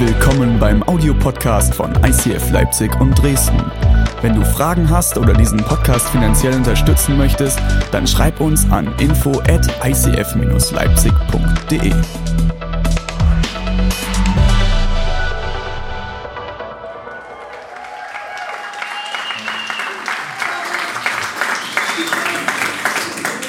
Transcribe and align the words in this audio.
Willkommen 0.00 0.60
beim 0.60 0.84
Audiopodcast 0.84 1.74
von 1.74 1.92
ICF 2.04 2.52
Leipzig 2.52 3.00
und 3.00 3.20
Dresden. 3.20 3.60
Wenn 4.22 4.36
du 4.36 4.44
Fragen 4.44 4.88
hast 4.88 5.18
oder 5.18 5.32
diesen 5.32 5.58
Podcast 5.58 6.08
finanziell 6.10 6.54
unterstützen 6.54 7.18
möchtest, 7.18 7.58
dann 7.90 8.06
schreib 8.06 8.40
uns 8.40 8.64
an 8.70 8.94
info 9.00 9.40
at 9.48 9.66
icf-leipzig.de. 9.84 11.92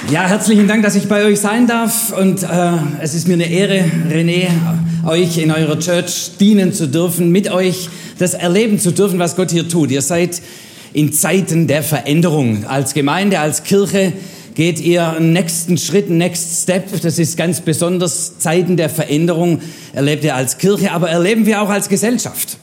Ja, 0.10 0.24
herzlichen 0.24 0.68
Dank, 0.68 0.82
dass 0.82 0.96
ich 0.96 1.08
bei 1.08 1.26
euch 1.26 1.40
sein 1.40 1.68
darf 1.68 2.12
und 2.12 2.42
äh, 2.42 2.72
es 3.00 3.14
ist 3.14 3.28
mir 3.28 3.36
eine 3.36 3.48
Ehre, 3.48 3.86
René, 4.10 4.48
euch 5.06 5.38
in 5.38 5.52
eurer 5.52 5.80
Church 5.80 6.32
dienen 6.40 6.74
zu 6.74 6.88
dürfen, 6.88 7.32
mit 7.32 7.52
euch 7.52 7.90
das 8.18 8.34
erleben 8.34 8.80
zu 8.80 8.92
dürfen, 8.92 9.20
was 9.20 9.36
Gott 9.36 9.52
hier 9.52 9.68
tut. 9.68 9.92
Ihr 9.92 10.02
seid 10.02 10.42
in 10.94 11.14
Zeiten 11.14 11.68
der 11.68 11.84
Veränderung. 11.84 12.66
Als 12.66 12.94
Gemeinde, 12.94 13.40
als 13.40 13.64
Kirche 13.64 14.14
geht 14.56 14.80
ihr 14.80 15.08
einen 15.08 15.34
nächsten 15.34 15.78
Schritt, 15.78 16.08
einen 16.08 16.18
Next 16.18 16.64
Step. 16.64 17.02
Das 17.02 17.20
ist 17.20 17.38
ganz 17.38 17.62
besonders 17.62 18.40
Zeiten 18.40 18.78
der 18.78 18.90
Veränderung 18.90 19.62
erlebt 19.94 20.24
ihr 20.24 20.36
als 20.36 20.58
Kirche, 20.58 20.92
aber 20.92 21.10
erleben 21.10 21.46
wir 21.46 21.62
auch 21.62 21.70
als 21.70 21.90
Gesellschaft. 21.90 22.58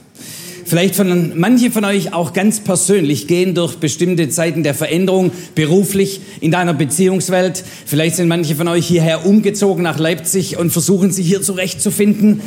Vielleicht 0.67 0.97
von 0.97 1.39
manche 1.39 1.71
von 1.71 1.85
euch 1.85 2.13
auch 2.13 2.33
ganz 2.33 2.59
persönlich 2.59 3.29
gehen 3.29 3.55
durch 3.55 3.77
bestimmte 3.77 4.29
Zeiten 4.31 4.65
der 4.65 4.75
Veränderung, 4.75 5.31
beruflich 5.55 6.21
in 6.41 6.51
deiner 6.51 6.75
Beziehungswelt. 6.75 7.63
Vielleicht 7.87 8.17
sind 8.17 8.27
manche 8.27 8.57
von 8.57 8.67
euch 8.67 8.85
hierher 8.85 9.25
umgezogen 9.25 9.85
nach 9.85 10.01
Leipzig 10.01 10.59
und 10.59 10.71
versuchen 10.71 11.13
sich 11.13 11.25
hier 11.25 11.41
zurechtzufinden. 11.41 12.41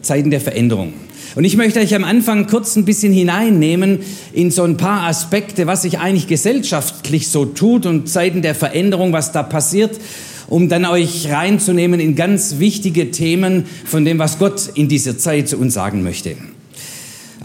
Zeiten 0.00 0.32
der 0.32 0.40
Veränderung. 0.40 0.92
Und 1.36 1.44
ich 1.44 1.56
möchte 1.56 1.78
euch 1.78 1.94
am 1.94 2.02
Anfang 2.02 2.48
kurz 2.48 2.74
ein 2.74 2.84
bisschen 2.84 3.12
hineinnehmen 3.12 4.00
in 4.32 4.50
so 4.50 4.64
ein 4.64 4.76
paar 4.76 5.04
Aspekte, 5.04 5.68
was 5.68 5.82
sich 5.82 6.00
eigentlich 6.00 6.26
gesellschaftlich 6.26 7.28
so 7.28 7.44
tut 7.44 7.86
und 7.86 8.08
Zeiten 8.08 8.42
der 8.42 8.56
Veränderung, 8.56 9.12
was 9.12 9.30
da 9.30 9.44
passiert, 9.44 10.00
um 10.48 10.68
dann 10.68 10.84
euch 10.84 11.30
reinzunehmen 11.30 12.00
in 12.00 12.16
ganz 12.16 12.58
wichtige 12.58 13.12
Themen 13.12 13.66
von 13.84 14.04
dem, 14.04 14.18
was 14.18 14.40
Gott 14.40 14.70
in 14.74 14.88
dieser 14.88 15.16
Zeit 15.16 15.48
zu 15.48 15.58
uns 15.58 15.74
sagen 15.74 16.02
möchte. 16.02 16.34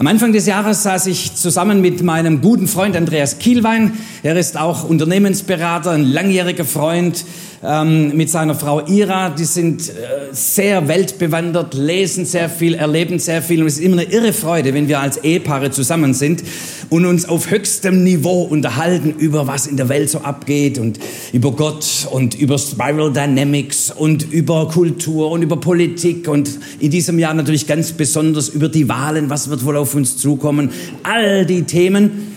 Am 0.00 0.06
Anfang 0.06 0.32
des 0.32 0.46
Jahres 0.46 0.84
saß 0.84 1.08
ich 1.08 1.34
zusammen 1.34 1.80
mit 1.80 2.04
meinem 2.04 2.40
guten 2.40 2.68
Freund 2.68 2.94
Andreas 2.94 3.40
Kielwein. 3.40 3.94
Er 4.22 4.36
ist 4.36 4.56
auch 4.56 4.84
Unternehmensberater, 4.84 5.90
ein 5.90 6.04
langjähriger 6.04 6.64
Freund 6.64 7.24
ähm, 7.62 8.16
mit 8.16 8.30
seiner 8.30 8.54
Frau 8.54 8.86
Ira. 8.86 9.30
Die 9.30 9.44
sind 9.44 9.88
äh, 9.88 9.92
sehr 10.32 10.86
weltbewandert, 10.88 11.74
lesen 11.74 12.24
sehr 12.24 12.48
viel, 12.48 12.74
erleben 12.74 13.18
sehr 13.18 13.42
viel. 13.42 13.62
Und 13.62 13.68
es 13.68 13.78
ist 13.78 13.84
immer 13.84 14.00
eine 14.00 14.10
irre 14.10 14.32
Freude, 14.32 14.74
wenn 14.74 14.88
wir 14.88 15.00
als 15.00 15.18
Ehepaare 15.18 15.70
zusammen 15.70 16.14
sind 16.14 16.42
und 16.90 17.04
uns 17.04 17.28
auf 17.28 17.50
höchstem 17.50 18.04
Niveau 18.04 18.42
unterhalten 18.42 19.14
über 19.18 19.46
was 19.46 19.66
in 19.66 19.76
der 19.76 19.88
Welt 19.88 20.10
so 20.10 20.18
abgeht 20.18 20.78
und 20.78 20.98
über 21.32 21.52
Gott 21.52 22.06
und 22.10 22.34
über 22.34 22.58
Spiral 22.58 23.12
Dynamics 23.12 23.90
und 23.90 24.32
über 24.32 24.68
Kultur 24.68 25.30
und 25.30 25.42
über 25.42 25.58
Politik 25.58 26.28
und 26.28 26.50
in 26.80 26.90
diesem 26.90 27.18
Jahr 27.18 27.34
natürlich 27.34 27.66
ganz 27.66 27.92
besonders 27.92 28.48
über 28.48 28.68
die 28.68 28.88
Wahlen, 28.88 29.30
was 29.30 29.50
wird 29.50 29.64
wohl 29.64 29.76
auf 29.76 29.94
uns 29.94 30.16
zukommen. 30.16 30.70
All 31.02 31.44
die 31.44 31.62
Themen. 31.62 32.34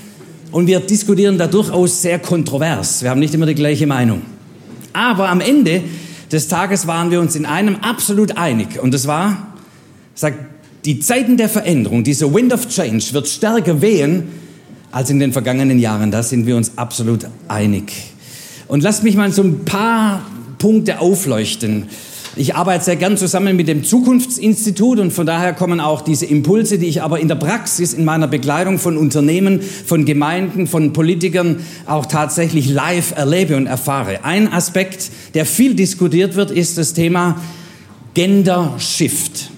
Und 0.51 0.67
wir 0.67 0.81
diskutieren 0.81 1.37
da 1.37 1.47
durchaus 1.47 2.01
sehr 2.01 2.19
kontrovers. 2.19 3.03
Wir 3.03 3.09
haben 3.09 3.19
nicht 3.19 3.33
immer 3.33 3.45
die 3.45 3.55
gleiche 3.55 3.87
Meinung. 3.87 4.21
Aber 4.93 5.29
am 5.29 5.41
Ende 5.41 5.83
des 6.31 6.47
Tages 6.47 6.87
waren 6.87 7.11
wir 7.11 7.19
uns 7.19 7.35
in 7.35 7.45
einem 7.45 7.77
absolut 7.77 8.37
einig. 8.37 8.81
Und 8.81 8.93
das 8.93 9.07
war, 9.07 9.53
sagt, 10.15 10.37
die 10.85 10.99
Zeiten 10.99 11.37
der 11.37 11.49
Veränderung, 11.49 12.03
dieser 12.03 12.33
Wind 12.33 12.53
of 12.53 12.67
Change 12.67 13.05
wird 13.11 13.27
stärker 13.27 13.81
wehen 13.81 14.29
als 14.91 15.09
in 15.09 15.19
den 15.19 15.33
vergangenen 15.33 15.79
Jahren. 15.79 16.11
Da 16.11 16.23
sind 16.23 16.47
wir 16.47 16.55
uns 16.55 16.77
absolut 16.77 17.27
einig. 17.47 17.91
Und 18.67 18.83
lasst 18.83 19.03
mich 19.03 19.15
mal 19.15 19.31
so 19.31 19.43
ein 19.43 19.65
paar 19.65 20.25
Punkte 20.57 20.99
aufleuchten. 20.99 21.87
Ich 22.37 22.55
arbeite 22.55 22.85
sehr 22.85 22.95
gern 22.95 23.17
zusammen 23.17 23.57
mit 23.57 23.67
dem 23.67 23.83
Zukunftsinstitut 23.83 24.99
und 24.99 25.11
von 25.11 25.25
daher 25.25 25.51
kommen 25.51 25.81
auch 25.81 26.01
diese 26.01 26.25
Impulse, 26.25 26.79
die 26.79 26.87
ich 26.87 27.01
aber 27.01 27.19
in 27.19 27.27
der 27.27 27.35
Praxis, 27.35 27.93
in 27.93 28.05
meiner 28.05 28.27
Begleitung 28.27 28.79
von 28.79 28.95
Unternehmen, 28.95 29.61
von 29.61 30.05
Gemeinden, 30.05 30.65
von 30.65 30.93
Politikern 30.93 31.59
auch 31.87 32.05
tatsächlich 32.05 32.69
live 32.69 33.11
erlebe 33.17 33.57
und 33.57 33.67
erfahre. 33.67 34.23
Ein 34.23 34.51
Aspekt, 34.51 35.11
der 35.33 35.45
viel 35.45 35.75
diskutiert 35.75 36.35
wird, 36.35 36.51
ist 36.51 36.77
das 36.77 36.93
Thema 36.93 37.35
Gender 38.13 38.75
Shift. 38.77 39.50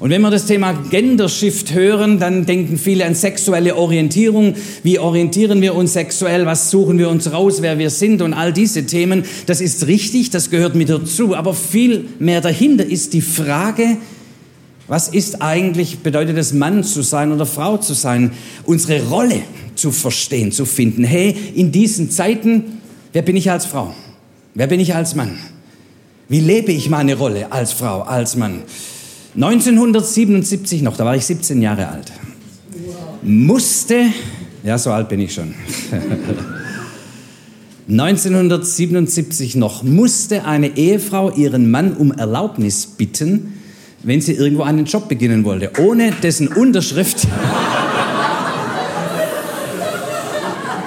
Und 0.00 0.10
wenn 0.10 0.22
wir 0.22 0.30
das 0.30 0.46
Thema 0.46 0.74
Gender 0.90 1.28
Shift 1.28 1.74
hören, 1.74 2.20
dann 2.20 2.46
denken 2.46 2.78
viele 2.78 3.04
an 3.04 3.16
sexuelle 3.16 3.74
Orientierung. 3.74 4.54
Wie 4.84 5.00
orientieren 5.00 5.60
wir 5.60 5.74
uns 5.74 5.94
sexuell? 5.94 6.46
Was 6.46 6.70
suchen 6.70 6.98
wir 6.98 7.08
uns 7.08 7.32
raus, 7.32 7.62
wer 7.62 7.78
wir 7.80 7.90
sind 7.90 8.22
und 8.22 8.32
all 8.32 8.52
diese 8.52 8.86
Themen. 8.86 9.24
Das 9.46 9.60
ist 9.60 9.88
richtig, 9.88 10.30
das 10.30 10.50
gehört 10.50 10.76
mit 10.76 10.88
dazu. 10.88 11.34
Aber 11.34 11.52
viel 11.52 12.06
mehr 12.20 12.40
dahinter 12.40 12.86
ist 12.86 13.12
die 13.12 13.22
Frage, 13.22 13.96
was 14.86 15.08
ist 15.08 15.42
eigentlich, 15.42 15.98
bedeutet 15.98 16.38
es 16.38 16.52
Mann 16.52 16.84
zu 16.84 17.02
sein 17.02 17.32
oder 17.32 17.44
Frau 17.44 17.76
zu 17.76 17.92
sein? 17.92 18.30
Unsere 18.64 19.04
Rolle 19.08 19.40
zu 19.74 19.90
verstehen, 19.90 20.52
zu 20.52 20.64
finden. 20.64 21.02
Hey, 21.02 21.34
in 21.54 21.72
diesen 21.72 22.08
Zeiten, 22.10 22.80
wer 23.12 23.22
bin 23.22 23.36
ich 23.36 23.50
als 23.50 23.66
Frau? 23.66 23.92
Wer 24.54 24.68
bin 24.68 24.78
ich 24.78 24.94
als 24.94 25.16
Mann? 25.16 25.38
Wie 26.28 26.40
lebe 26.40 26.70
ich 26.70 26.88
meine 26.88 27.16
Rolle 27.16 27.50
als 27.50 27.72
Frau, 27.72 28.02
als 28.02 28.36
Mann? 28.36 28.62
1977 29.40 30.82
noch, 30.82 30.96
da 30.96 31.04
war 31.04 31.14
ich 31.14 31.24
17 31.24 31.62
Jahre 31.62 31.88
alt, 31.88 32.10
musste, 33.22 34.06
ja, 34.64 34.76
so 34.78 34.90
alt 34.90 35.08
bin 35.08 35.20
ich 35.20 35.32
schon, 35.32 35.54
1977 37.88 39.54
noch 39.54 39.84
musste 39.84 40.44
eine 40.44 40.76
Ehefrau 40.76 41.30
ihren 41.30 41.70
Mann 41.70 41.92
um 41.92 42.10
Erlaubnis 42.10 42.84
bitten, 42.86 43.54
wenn 44.02 44.20
sie 44.20 44.32
irgendwo 44.32 44.64
einen 44.64 44.86
Job 44.86 45.08
beginnen 45.08 45.44
wollte, 45.44 45.70
ohne 45.80 46.10
dessen 46.20 46.48
Unterschrift 46.48 47.18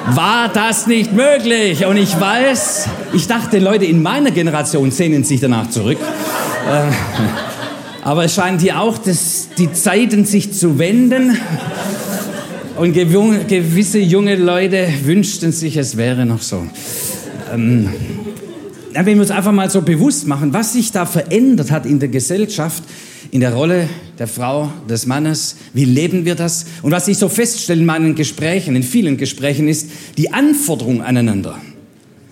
war 0.07 0.49
das 0.49 0.87
nicht 0.87 1.13
möglich. 1.13 1.85
Und 1.85 1.95
ich 1.95 2.19
weiß, 2.19 2.89
ich 3.13 3.27
dachte, 3.27 3.59
Leute 3.59 3.85
in 3.85 4.03
meiner 4.03 4.31
Generation 4.31 4.91
sehnen 4.91 5.23
sich 5.23 5.39
danach 5.39 5.69
zurück. 5.69 5.99
Aber 8.03 8.25
es 8.25 8.33
scheint 8.33 8.61
hier 8.61 8.79
auch 8.79 8.97
dass 8.97 9.49
die 9.57 9.71
Zeiten 9.71 10.25
sich 10.25 10.53
zu 10.53 10.79
wenden. 10.79 11.37
Und 12.77 12.93
gewisse 12.93 13.99
junge 13.99 14.35
Leute 14.35 14.87
wünschten 15.03 15.51
sich, 15.51 15.77
es 15.77 15.97
wäre 15.97 16.25
noch 16.25 16.41
so. 16.41 16.65
Ähm, 17.53 17.89
wenn 18.93 19.05
wir 19.05 19.21
uns 19.21 19.31
einfach 19.31 19.51
mal 19.51 19.69
so 19.69 19.81
bewusst 19.81 20.27
machen, 20.27 20.53
was 20.53 20.73
sich 20.73 20.91
da 20.91 21.05
verändert 21.05 21.69
hat 21.69 21.85
in 21.85 21.99
der 21.99 22.09
Gesellschaft, 22.09 22.83
in 23.29 23.39
der 23.39 23.53
Rolle 23.53 23.87
der 24.19 24.27
Frau, 24.27 24.71
des 24.89 25.05
Mannes, 25.05 25.57
wie 25.73 25.85
leben 25.85 26.25
wir 26.25 26.35
das? 26.35 26.65
Und 26.81 26.91
was 26.91 27.07
ich 27.07 27.17
so 27.17 27.29
feststelle 27.29 27.79
in 27.79 27.85
meinen 27.85 28.15
Gesprächen, 28.15 28.75
in 28.75 28.83
vielen 28.83 29.17
Gesprächen, 29.17 29.67
ist 29.67 29.89
die 30.17 30.33
Anforderung 30.33 31.01
aneinander. 31.01 31.57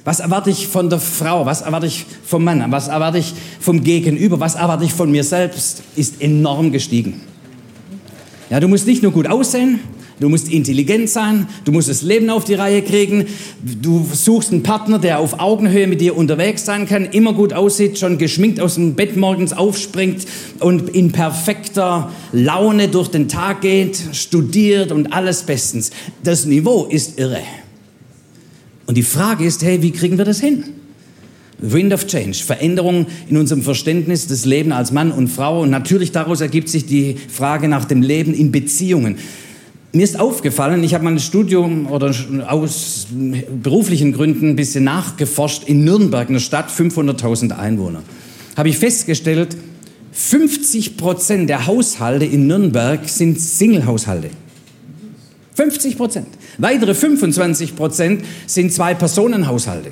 Was 0.06 0.20
erwarte 0.20 0.50
ich 0.50 0.68
von 0.68 0.90
der 0.90 1.00
Frau? 1.00 1.46
Was 1.46 1.62
erwarte 1.62 1.88
ich 1.88 2.06
vom 2.26 2.44
Mann? 2.44 2.64
Was 2.72 2.88
erwarte 2.88 3.18
ich 3.18 3.34
vom 3.60 3.84
Gegenüber? 3.84 4.40
Was 4.40 4.56
erwarte 4.56 4.86
ich 4.86 4.94
von 4.94 5.12
mir 5.12 5.24
selbst? 5.24 5.84
Ist 5.96 6.22
enorm 6.22 6.72
gestiegen. 6.72 7.22
Ja, 8.50 8.60
du 8.60 8.68
musst 8.68 8.88
nicht 8.88 9.04
nur 9.04 9.12
gut 9.12 9.28
aussehen, 9.28 9.80
du 10.20 10.28
musst 10.28 10.52
intelligent 10.52 11.08
sein, 11.08 11.48
du 11.66 11.72
musst 11.72 11.88
das 11.88 12.02
Leben 12.02 12.32
auf 12.32 12.44
die 12.44 12.56
Reihe 12.56 12.82
kriegen, 12.82 13.28
du 13.62 14.04
suchst 14.12 14.52
einen 14.52 14.64
Partner, 14.64 14.98
der 14.98 15.20
auf 15.20 15.40
Augenhöhe 15.40 15.86
mit 15.86 16.02
dir 16.02 16.18
unterwegs 16.18 16.66
sein 16.66 16.88
kann, 16.88 17.06
immer 17.06 17.34
gut 17.34 17.54
aussieht, 17.54 18.00
schon 18.00 18.18
geschminkt 18.18 18.60
aus 18.60 18.74
dem 18.74 18.96
Bett 18.96 19.18
morgens 19.18 19.54
aufspringt 19.54 20.26
und 20.60 20.90
in 20.90 21.12
perfekter 21.12 22.12
Laune 22.32 22.88
durch 22.88 23.10
den 23.10 23.28
Tag 23.28 23.62
geht, 23.62 24.02
studiert 24.14 24.92
und 24.92 25.14
alles 25.14 25.44
bestens. 25.44 25.92
Das 26.24 26.46
Niveau 26.46 26.86
ist 26.86 27.20
irre. 27.20 27.44
Und 28.90 28.96
die 28.96 29.04
Frage 29.04 29.46
ist, 29.46 29.62
hey, 29.62 29.84
wie 29.84 29.92
kriegen 29.92 30.18
wir 30.18 30.26
das 30.26 30.40
hin? 30.40 30.64
Wind 31.60 31.94
of 31.94 32.08
Change, 32.08 32.44
Veränderung 32.44 33.06
in 33.30 33.38
unserem 33.38 33.62
Verständnis 33.62 34.26
des 34.26 34.46
Lebens 34.46 34.74
als 34.74 34.92
Mann 34.92 35.12
und 35.12 35.28
Frau. 35.28 35.62
Und 35.62 35.70
natürlich 35.70 36.12
daraus 36.12 36.42
ergibt 36.42 36.70
sich 36.70 36.88
die 36.88 37.16
Frage 37.28 37.68
nach 37.68 37.86
dem 37.86 38.02
Leben 38.02 38.34
in 38.34 38.52
Beziehungen. 38.52 39.18
Mir 39.94 40.04
ist 40.04 40.20
aufgefallen, 40.20 40.84
ich 40.84 40.96
habe 40.96 41.04
mein 41.04 41.20
Studium 41.20 41.86
oder 41.86 42.16
aus 42.48 43.06
beruflichen 43.62 44.12
Gründen 44.12 44.50
ein 44.50 44.56
bisschen 44.56 44.86
nachgeforscht 44.86 45.66
in 45.68 45.84
Nürnberg, 45.84 46.28
einer 46.28 46.40
Stadt, 46.40 46.72
500.000 46.72 47.52
Einwohner. 47.52 48.02
Habe 48.58 48.70
ich 48.70 48.80
festgestellt, 48.80 49.56
50 50.14 50.98
Prozent 50.98 51.48
der 51.48 51.68
Haushalte 51.68 52.26
in 52.26 52.48
Nürnberg 52.48 53.08
sind 53.08 53.40
Single-Haushalte. 53.40 54.32
50 55.60 55.98
Prozent. 55.98 56.28
Weitere 56.58 56.96
25 56.96 57.76
Prozent 57.76 58.24
sind 58.48 58.72
Zwei-Personen-Haushalte. 58.72 59.92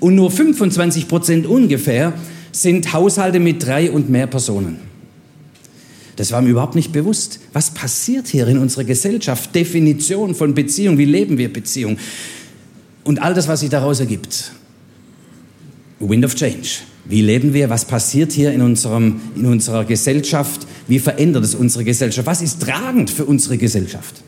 Und 0.00 0.16
nur 0.16 0.30
25 0.30 1.08
Prozent 1.08 1.46
ungefähr 1.46 2.12
sind 2.52 2.92
Haushalte 2.92 3.40
mit 3.40 3.64
drei 3.64 3.90
und 3.90 4.10
mehr 4.10 4.26
Personen. 4.26 4.76
Das 6.16 6.30
war 6.30 6.42
mir 6.42 6.50
überhaupt 6.50 6.74
nicht 6.74 6.92
bewusst. 6.92 7.40
Was 7.54 7.70
passiert 7.70 8.28
hier 8.28 8.46
in 8.48 8.58
unserer 8.58 8.84
Gesellschaft? 8.84 9.54
Definition 9.54 10.34
von 10.34 10.52
Beziehung, 10.52 10.98
wie 10.98 11.06
leben 11.06 11.38
wir 11.38 11.50
Beziehung? 11.50 11.96
Und 13.02 13.22
all 13.22 13.32
das, 13.32 13.48
was 13.48 13.60
sich 13.60 13.70
daraus 13.70 13.98
ergibt. 13.98 14.52
Wind 16.00 16.26
of 16.26 16.34
Change. 16.34 16.68
Wie 17.06 17.22
leben 17.22 17.54
wir? 17.54 17.70
Was 17.70 17.86
passiert 17.86 18.32
hier 18.32 18.52
in, 18.52 18.60
unserem, 18.60 19.22
in 19.36 19.46
unserer 19.46 19.86
Gesellschaft? 19.86 20.66
Wie 20.86 20.98
verändert 20.98 21.44
es 21.44 21.54
unsere 21.54 21.82
Gesellschaft? 21.82 22.26
Was 22.26 22.42
ist 22.42 22.60
tragend 22.60 23.08
für 23.08 23.24
unsere 23.24 23.56
Gesellschaft? 23.56 24.22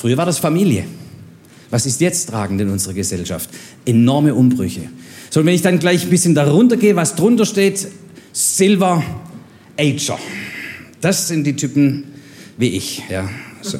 Früher 0.00 0.16
war 0.16 0.24
das 0.24 0.38
Familie. 0.38 0.84
Was 1.68 1.84
ist 1.84 2.00
jetzt 2.00 2.30
tragend 2.30 2.58
in 2.58 2.70
unserer 2.70 2.94
Gesellschaft? 2.94 3.50
Enorme 3.84 4.34
Umbrüche. 4.34 4.88
So, 5.28 5.44
wenn 5.44 5.54
ich 5.54 5.60
dann 5.60 5.78
gleich 5.78 6.04
ein 6.04 6.08
bisschen 6.08 6.34
darunter 6.34 6.78
gehe, 6.78 6.96
was 6.96 7.16
drunter 7.16 7.44
steht, 7.44 7.86
Silver 8.32 9.04
Ager. 9.78 10.18
Das 11.02 11.28
sind 11.28 11.44
die 11.44 11.54
Typen 11.54 12.04
wie 12.56 12.68
ich, 12.68 13.02
ja. 13.10 13.28
So. 13.60 13.76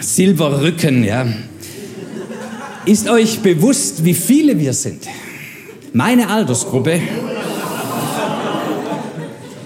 Silberrücken, 0.00 1.04
ja. 1.04 1.24
Ist 2.84 3.08
euch 3.08 3.38
bewusst, 3.38 4.04
wie 4.04 4.14
viele 4.14 4.58
wir 4.58 4.72
sind? 4.72 5.04
Meine 5.92 6.30
Altersgruppe. 6.30 7.00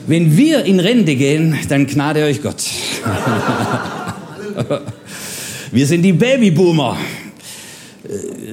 Wenn 0.06 0.36
wir 0.36 0.66
in 0.66 0.80
Rente 0.80 1.16
gehen, 1.16 1.56
dann 1.70 1.86
gnade 1.86 2.24
euch 2.24 2.42
Gott. 2.42 2.62
Wir 5.72 5.86
sind 5.86 6.02
die 6.02 6.12
Babyboomer. 6.12 6.96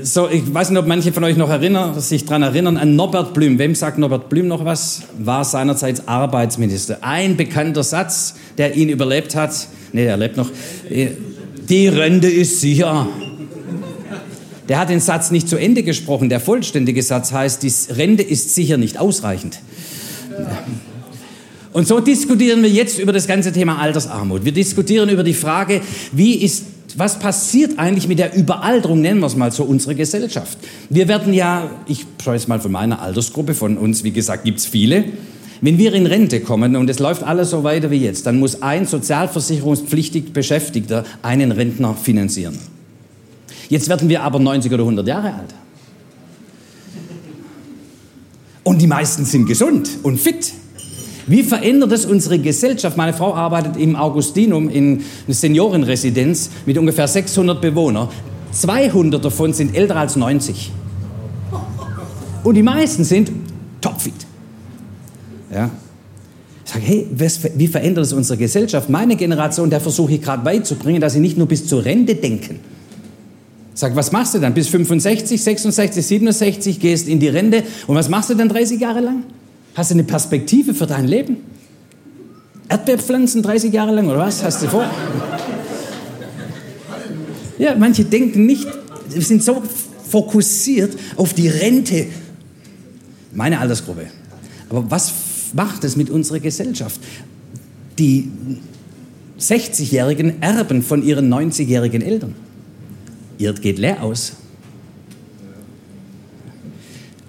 So, 0.03 0.29
ich 0.29 0.53
weiß 0.53 0.69
nicht, 0.69 0.79
ob 0.79 0.87
manche 0.87 1.11
von 1.11 1.23
euch 1.23 1.35
noch 1.35 1.49
erinnern, 1.49 1.99
sich 1.99 2.25
daran 2.25 2.43
erinnern 2.43 2.77
an 2.77 2.95
Norbert 2.95 3.33
Blüm. 3.33 3.57
Wem 3.57 3.75
sagt 3.75 3.97
Norbert 3.97 4.29
Blüm 4.29 4.47
noch 4.47 4.63
was? 4.63 5.03
War 5.17 5.43
seinerzeit 5.43 6.07
Arbeitsminister. 6.07 6.99
Ein 7.01 7.35
bekannter 7.35 7.83
Satz, 7.83 8.35
der 8.57 8.75
ihn 8.75 8.89
überlebt 8.89 9.35
hat. 9.35 9.51
Nee, 9.91 10.05
er 10.05 10.17
lebt 10.17 10.37
noch. 10.37 10.49
Die 10.87 11.87
Rente 11.87 12.29
ist 12.29 12.61
sicher. 12.61 13.07
Der 14.69 14.79
hat 14.79 14.89
den 14.89 14.99
Satz 14.99 15.31
nicht 15.31 15.49
zu 15.49 15.57
Ende 15.57 15.81
gesprochen. 15.81 16.29
Der 16.29 16.39
vollständige 16.39 17.01
Satz 17.01 17.31
heißt, 17.31 17.63
die 17.63 17.73
Rente 17.91 18.21
ist 18.21 18.53
sicher 18.53 18.77
nicht 18.77 18.99
ausreichend. 18.99 19.59
Und 21.71 21.87
so 21.87 21.99
diskutieren 21.99 22.63
wir 22.63 22.69
jetzt 22.69 22.99
über 22.99 23.13
das 23.13 23.27
ganze 23.27 23.51
Thema 23.51 23.79
Altersarmut. 23.79 24.43
Wir 24.43 24.51
diskutieren 24.51 25.09
über 25.09 25.23
die 25.23 25.33
Frage, 25.33 25.81
wie 26.11 26.35
ist 26.35 26.65
was 26.97 27.19
passiert 27.19 27.77
eigentlich 27.77 28.07
mit 28.07 28.19
der 28.19 28.35
Überalterung, 28.35 29.01
nennen 29.01 29.19
wir 29.19 29.27
es 29.27 29.35
mal 29.35 29.51
so, 29.51 29.63
unserer 29.63 29.93
Gesellschaft? 29.93 30.57
Wir 30.89 31.07
werden 31.07 31.33
ja, 31.33 31.69
ich 31.87 32.05
schaue 32.23 32.33
jetzt 32.33 32.47
mal 32.47 32.59
von 32.59 32.71
meiner 32.71 33.01
Altersgruppe, 33.01 33.53
von 33.53 33.77
uns, 33.77 34.03
wie 34.03 34.11
gesagt, 34.11 34.43
gibt 34.43 34.59
es 34.59 34.65
viele. 34.65 35.05
Wenn 35.61 35.77
wir 35.77 35.93
in 35.93 36.05
Rente 36.05 36.39
kommen 36.39 36.75
und 36.75 36.89
es 36.89 36.99
läuft 36.99 37.23
alles 37.23 37.51
so 37.51 37.63
weiter 37.63 37.91
wie 37.91 37.97
jetzt, 37.97 38.25
dann 38.25 38.39
muss 38.39 38.61
ein 38.61 38.85
sozialversicherungspflichtig 38.85 40.33
Beschäftigter 40.33 41.03
einen 41.21 41.51
Rentner 41.51 41.93
finanzieren. 41.93 42.57
Jetzt 43.67 43.87
werden 43.89 44.09
wir 44.09 44.23
aber 44.23 44.39
90 44.39 44.71
oder 44.71 44.83
100 44.83 45.07
Jahre 45.07 45.33
alt. 45.33 45.53
Und 48.63 48.81
die 48.81 48.87
meisten 48.87 49.25
sind 49.25 49.45
gesund 49.45 49.89
und 50.03 50.19
fit. 50.19 50.53
Wie 51.29 51.43
verändert 51.43 51.91
es 51.91 52.05
unsere 52.05 52.39
Gesellschaft? 52.39 52.97
Meine 52.97 53.13
Frau 53.13 53.35
arbeitet 53.35 53.77
im 53.77 53.95
Augustinum 53.95 54.67
in 54.67 55.03
einer 55.27 55.35
Seniorenresidenz 55.35 56.49
mit 56.65 56.75
ungefähr 56.75 57.07
600 57.07 57.61
Bewohnern. 57.61 58.09
200 58.51 59.23
davon 59.23 59.53
sind 59.53 59.75
älter 59.75 59.95
als 59.95 60.15
90. 60.15 60.71
Und 62.43 62.55
die 62.55 62.63
meisten 62.63 63.03
sind 63.03 63.31
topfit. 63.79 64.15
Ja. 65.53 65.69
Ich 66.65 66.73
sage, 66.73 66.83
hey, 66.83 67.07
wie 67.55 67.67
verändert 67.67 68.05
es 68.05 68.13
unsere 68.13 68.37
Gesellschaft? 68.37 68.89
Meine 68.89 69.15
Generation, 69.15 69.69
der 69.69 69.81
versuche 69.81 70.13
ich 70.13 70.23
gerade 70.23 70.43
beizubringen, 70.43 70.99
dass 70.99 71.13
sie 71.13 71.19
nicht 71.19 71.37
nur 71.37 71.47
bis 71.47 71.67
zur 71.67 71.85
Rente 71.85 72.15
denken. 72.15 72.59
Ich 73.75 73.79
sage, 73.79 73.95
was 73.95 74.11
machst 74.11 74.33
du 74.33 74.39
dann? 74.39 74.55
Bis 74.55 74.67
65, 74.67 75.39
66, 75.43 76.03
67 76.07 76.79
gehst 76.79 77.07
in 77.07 77.19
die 77.19 77.27
Rente 77.27 77.63
und 77.85 77.95
was 77.95 78.09
machst 78.09 78.31
du 78.31 78.33
dann 78.33 78.49
30 78.49 78.81
Jahre 78.81 79.01
lang? 79.01 79.23
Hast 79.79 79.91
du 79.91 79.95
eine 79.95 80.03
Perspektive 80.03 80.73
für 80.73 80.85
dein 80.85 81.07
Leben? 81.07 81.37
Erdbeerpflanzen 82.67 83.41
30 83.41 83.71
Jahre 83.71 83.95
lang 83.95 84.09
oder 84.09 84.19
was? 84.19 84.43
Hast 84.43 84.61
du 84.61 84.67
vor? 84.67 84.83
Ja, 87.57 87.75
manche 87.75 88.03
denken 88.03 88.45
nicht, 88.45 88.67
sind 89.07 89.41
so 89.41 89.63
fokussiert 90.05 90.99
auf 91.15 91.33
die 91.33 91.47
Rente. 91.47 92.07
Meine 93.33 93.57
Altersgruppe. 93.57 94.07
Aber 94.69 94.91
was 94.91 95.13
macht 95.53 95.85
es 95.85 95.95
mit 95.95 96.09
unserer 96.09 96.41
Gesellschaft? 96.41 96.99
Die 97.97 98.29
60-Jährigen 99.39 100.41
erben 100.41 100.83
von 100.83 101.03
ihren 101.03 101.33
90-jährigen 101.33 102.01
Eltern. 102.01 102.35
Ihr 103.37 103.53
geht 103.53 103.79
leer 103.79 104.03
aus. 104.03 104.33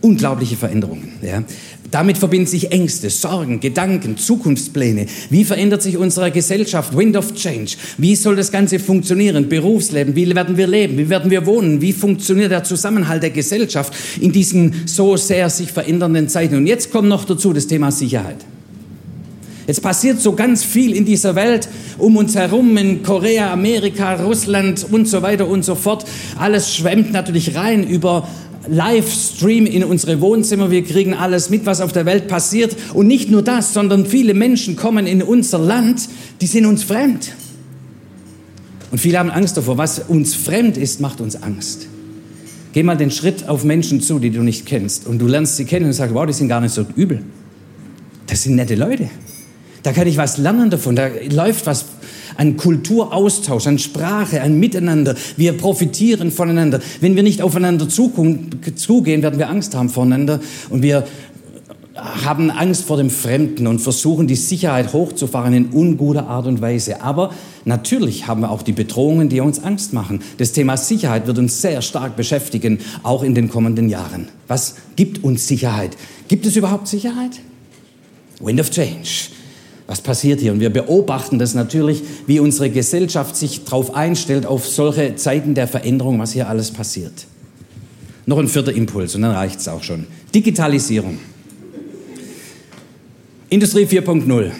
Unglaubliche 0.00 0.56
Veränderungen. 0.56 1.12
Ja. 1.22 1.44
Damit 1.90 2.18
verbinden 2.18 2.46
sich 2.46 2.70
Ängste, 2.70 3.10
Sorgen, 3.10 3.58
Gedanken, 3.58 4.16
Zukunftspläne. 4.16 5.06
Wie 5.28 5.44
verändert 5.44 5.82
sich 5.82 5.96
unsere 5.96 6.30
Gesellschaft? 6.30 6.96
Wind 6.96 7.16
of 7.16 7.34
Change. 7.34 7.72
Wie 7.98 8.14
soll 8.14 8.36
das 8.36 8.52
Ganze 8.52 8.78
funktionieren? 8.78 9.48
Berufsleben. 9.48 10.14
Wie 10.14 10.32
werden 10.34 10.56
wir 10.56 10.68
leben? 10.68 10.98
Wie 10.98 11.08
werden 11.08 11.30
wir 11.30 11.46
wohnen? 11.46 11.80
Wie 11.80 11.92
funktioniert 11.92 12.52
der 12.52 12.62
Zusammenhalt 12.62 13.22
der 13.22 13.30
Gesellschaft 13.30 13.92
in 14.20 14.30
diesen 14.30 14.86
so 14.86 15.16
sehr 15.16 15.50
sich 15.50 15.72
verändernden 15.72 16.28
Zeiten? 16.28 16.56
Und 16.56 16.66
jetzt 16.66 16.92
kommt 16.92 17.08
noch 17.08 17.24
dazu 17.24 17.52
das 17.52 17.66
Thema 17.66 17.90
Sicherheit. 17.90 18.38
Es 19.66 19.80
passiert 19.80 20.20
so 20.20 20.32
ganz 20.32 20.64
viel 20.64 20.96
in 20.96 21.04
dieser 21.04 21.34
Welt 21.36 21.68
um 21.98 22.16
uns 22.16 22.34
herum, 22.34 22.76
in 22.76 23.02
Korea, 23.02 23.52
Amerika, 23.52 24.14
Russland 24.14 24.86
und 24.90 25.06
so 25.06 25.22
weiter 25.22 25.46
und 25.46 25.64
so 25.64 25.74
fort. 25.74 26.04
Alles 26.38 26.74
schwemmt 26.74 27.12
natürlich 27.12 27.54
rein 27.54 27.86
über 27.86 28.26
Livestream 28.70 29.66
in 29.66 29.84
unsere 29.84 30.20
Wohnzimmer. 30.20 30.70
Wir 30.70 30.84
kriegen 30.84 31.14
alles 31.14 31.50
mit, 31.50 31.66
was 31.66 31.80
auf 31.80 31.92
der 31.92 32.06
Welt 32.06 32.28
passiert. 32.28 32.76
Und 32.94 33.06
nicht 33.06 33.30
nur 33.30 33.42
das, 33.42 33.74
sondern 33.74 34.06
viele 34.06 34.32
Menschen 34.32 34.76
kommen 34.76 35.06
in 35.06 35.22
unser 35.22 35.58
Land, 35.58 36.08
die 36.40 36.46
sind 36.46 36.66
uns 36.66 36.84
fremd. 36.84 37.32
Und 38.90 38.98
viele 38.98 39.18
haben 39.18 39.30
Angst 39.30 39.56
davor. 39.56 39.76
Was 39.78 39.98
uns 39.98 40.34
fremd 40.34 40.76
ist, 40.76 41.00
macht 41.00 41.20
uns 41.20 41.42
Angst. 41.42 41.86
Geh 42.72 42.82
mal 42.82 42.96
den 42.96 43.10
Schritt 43.10 43.48
auf 43.48 43.64
Menschen 43.64 44.00
zu, 44.00 44.18
die 44.18 44.30
du 44.30 44.42
nicht 44.42 44.66
kennst. 44.66 45.06
Und 45.06 45.18
du 45.18 45.26
lernst 45.26 45.56
sie 45.56 45.64
kennen 45.64 45.86
und 45.86 45.92
sagst, 45.92 46.14
wow, 46.14 46.24
die 46.26 46.32
sind 46.32 46.48
gar 46.48 46.60
nicht 46.60 46.74
so 46.74 46.86
übel. 46.94 47.22
Das 48.26 48.44
sind 48.44 48.54
nette 48.54 48.76
Leute. 48.76 49.10
Da 49.82 49.92
kann 49.92 50.06
ich 50.06 50.16
was 50.16 50.38
lernen 50.38 50.70
davon. 50.70 50.94
Da 50.94 51.08
läuft 51.30 51.66
was 51.66 51.84
an 52.40 52.56
Kulturaustausch, 52.56 53.66
an 53.66 53.78
Sprache, 53.78 54.40
an 54.40 54.58
Miteinander. 54.58 55.14
Wir 55.36 55.52
profitieren 55.52 56.30
voneinander. 56.30 56.80
Wenn 57.02 57.14
wir 57.14 57.22
nicht 57.22 57.42
aufeinander 57.42 57.86
zugehen, 57.86 59.22
werden 59.22 59.38
wir 59.38 59.50
Angst 59.50 59.74
haben 59.74 59.90
voneinander 59.90 60.40
und 60.70 60.82
wir 60.82 61.06
haben 62.24 62.50
Angst 62.50 62.84
vor 62.84 62.96
dem 62.96 63.10
Fremden 63.10 63.66
und 63.66 63.80
versuchen 63.80 64.26
die 64.26 64.36
Sicherheit 64.36 64.94
hochzufahren 64.94 65.52
in 65.52 65.66
unguter 65.66 66.28
Art 66.28 66.46
und 66.46 66.62
Weise. 66.62 67.02
Aber 67.02 67.34
natürlich 67.66 68.26
haben 68.26 68.40
wir 68.40 68.50
auch 68.50 68.62
die 68.62 68.72
Bedrohungen, 68.72 69.28
die 69.28 69.40
uns 69.40 69.62
Angst 69.62 69.92
machen. 69.92 70.22
Das 70.38 70.52
Thema 70.52 70.78
Sicherheit 70.78 71.26
wird 71.26 71.36
uns 71.36 71.60
sehr 71.60 71.82
stark 71.82 72.16
beschäftigen, 72.16 72.78
auch 73.02 73.22
in 73.22 73.34
den 73.34 73.50
kommenden 73.50 73.90
Jahren. 73.90 74.28
Was 74.48 74.76
gibt 74.96 75.22
uns 75.22 75.46
Sicherheit? 75.46 75.94
Gibt 76.28 76.46
es 76.46 76.56
überhaupt 76.56 76.88
Sicherheit? 76.88 77.40
Wind 78.40 78.60
of 78.60 78.70
Change 78.70 79.39
was 79.90 80.00
passiert 80.00 80.38
hier? 80.38 80.52
Und 80.52 80.60
wir 80.60 80.70
beobachten 80.70 81.40
das 81.40 81.54
natürlich, 81.54 82.04
wie 82.28 82.38
unsere 82.38 82.70
Gesellschaft 82.70 83.34
sich 83.34 83.64
darauf 83.64 83.92
einstellt, 83.92 84.46
auf 84.46 84.64
solche 84.64 85.16
Zeiten 85.16 85.56
der 85.56 85.66
Veränderung, 85.66 86.20
was 86.20 86.32
hier 86.32 86.48
alles 86.48 86.70
passiert. 86.70 87.26
Noch 88.24 88.38
ein 88.38 88.46
vierter 88.46 88.72
Impuls 88.72 89.16
und 89.16 89.22
dann 89.22 89.32
reicht 89.32 89.58
es 89.58 89.66
auch 89.66 89.82
schon. 89.82 90.06
Digitalisierung. 90.32 91.18
Industrie 93.48 93.84
4.0. 93.84 94.52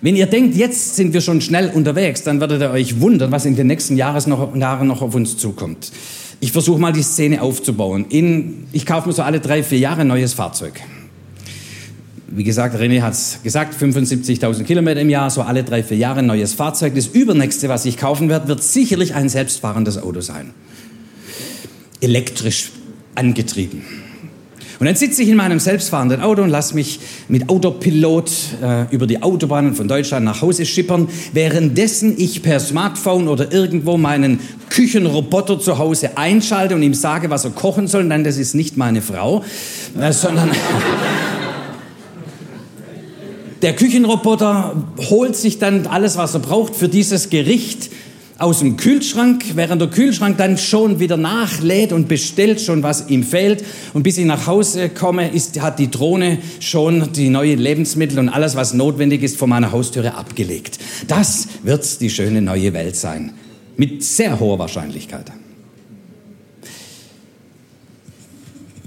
Wenn 0.00 0.16
ihr 0.16 0.24
denkt, 0.24 0.56
jetzt 0.56 0.96
sind 0.96 1.12
wir 1.12 1.20
schon 1.20 1.42
schnell 1.42 1.68
unterwegs, 1.68 2.22
dann 2.22 2.40
werdet 2.40 2.62
ihr 2.62 2.70
euch 2.70 3.00
wundern, 3.00 3.30
was 3.30 3.44
in 3.44 3.56
den 3.56 3.66
nächsten 3.66 3.98
Jahren 3.98 4.30
noch, 4.30 4.56
Jahren 4.56 4.88
noch 4.88 5.02
auf 5.02 5.14
uns 5.14 5.36
zukommt. 5.36 5.92
Ich 6.40 6.50
versuche 6.50 6.80
mal 6.80 6.94
die 6.94 7.02
Szene 7.02 7.42
aufzubauen. 7.42 8.06
In, 8.08 8.68
ich 8.72 8.86
kaufe 8.86 9.06
mir 9.06 9.14
so 9.14 9.20
alle 9.20 9.40
drei, 9.40 9.62
vier 9.62 9.80
Jahre 9.80 10.00
ein 10.00 10.08
neues 10.08 10.32
Fahrzeug 10.32 10.80
wie 12.26 12.44
gesagt, 12.44 12.74
René 12.76 13.02
hat 13.02 13.12
es 13.12 13.40
gesagt, 13.42 13.74
75.000 13.80 14.64
Kilometer 14.64 15.00
im 15.00 15.10
Jahr, 15.10 15.30
so 15.30 15.42
alle 15.42 15.62
drei, 15.62 15.82
vier 15.82 15.98
Jahre 15.98 16.20
ein 16.20 16.26
neues 16.26 16.54
Fahrzeug. 16.54 16.94
Das 16.94 17.06
übernächste, 17.06 17.68
was 17.68 17.84
ich 17.84 17.96
kaufen 17.96 18.28
werde, 18.28 18.48
wird 18.48 18.62
sicherlich 18.62 19.14
ein 19.14 19.28
selbstfahrendes 19.28 20.02
Auto 20.02 20.20
sein. 20.20 20.50
Elektrisch 22.00 22.70
angetrieben. 23.14 23.82
Und 24.80 24.86
dann 24.86 24.96
sitze 24.96 25.22
ich 25.22 25.28
in 25.28 25.36
meinem 25.36 25.60
selbstfahrenden 25.60 26.20
Auto 26.20 26.42
und 26.42 26.50
lasse 26.50 26.74
mich 26.74 26.98
mit 27.28 27.48
Autopilot 27.48 28.30
äh, 28.60 28.84
über 28.90 29.06
die 29.06 29.22
Autobahnen 29.22 29.74
von 29.74 29.86
Deutschland 29.86 30.24
nach 30.24 30.42
Hause 30.42 30.66
schippern, 30.66 31.08
währenddessen 31.32 32.14
ich 32.18 32.42
per 32.42 32.58
Smartphone 32.58 33.28
oder 33.28 33.52
irgendwo 33.52 33.96
meinen 33.96 34.40
Küchenroboter 34.70 35.60
zu 35.60 35.78
Hause 35.78 36.18
einschalte 36.18 36.74
und 36.74 36.82
ihm 36.82 36.94
sage, 36.94 37.30
was 37.30 37.44
er 37.44 37.52
kochen 37.52 37.86
soll. 37.86 38.04
Nein, 38.04 38.24
das 38.24 38.36
ist 38.36 38.54
nicht 38.54 38.76
meine 38.76 39.00
Frau, 39.00 39.44
äh, 39.98 40.12
sondern 40.12 40.50
Der 43.64 43.74
Küchenroboter 43.74 44.76
holt 45.08 45.36
sich 45.36 45.58
dann 45.58 45.86
alles, 45.86 46.18
was 46.18 46.34
er 46.34 46.40
braucht 46.40 46.76
für 46.76 46.90
dieses 46.90 47.30
Gericht 47.30 47.88
aus 48.36 48.58
dem 48.58 48.76
Kühlschrank, 48.76 49.42
während 49.54 49.80
der 49.80 49.88
Kühlschrank 49.88 50.36
dann 50.36 50.58
schon 50.58 51.00
wieder 51.00 51.16
nachlädt 51.16 51.90
und 51.90 52.06
bestellt 52.06 52.60
schon, 52.60 52.82
was 52.82 53.08
ihm 53.08 53.22
fehlt. 53.22 53.64
Und 53.94 54.02
bis 54.02 54.18
ich 54.18 54.26
nach 54.26 54.46
Hause 54.46 54.90
komme, 54.90 55.30
ist, 55.30 55.62
hat 55.62 55.78
die 55.78 55.90
Drohne 55.90 56.40
schon 56.60 57.10
die 57.14 57.30
neuen 57.30 57.58
Lebensmittel 57.58 58.18
und 58.18 58.28
alles, 58.28 58.54
was 58.54 58.74
notwendig 58.74 59.22
ist, 59.22 59.38
vor 59.38 59.48
meiner 59.48 59.72
Haustüre 59.72 60.12
abgelegt. 60.12 60.78
Das 61.08 61.48
wird 61.62 62.02
die 62.02 62.10
schöne 62.10 62.42
neue 62.42 62.74
Welt 62.74 62.96
sein. 62.96 63.32
Mit 63.78 64.04
sehr 64.04 64.40
hoher 64.40 64.58
Wahrscheinlichkeit. 64.58 65.32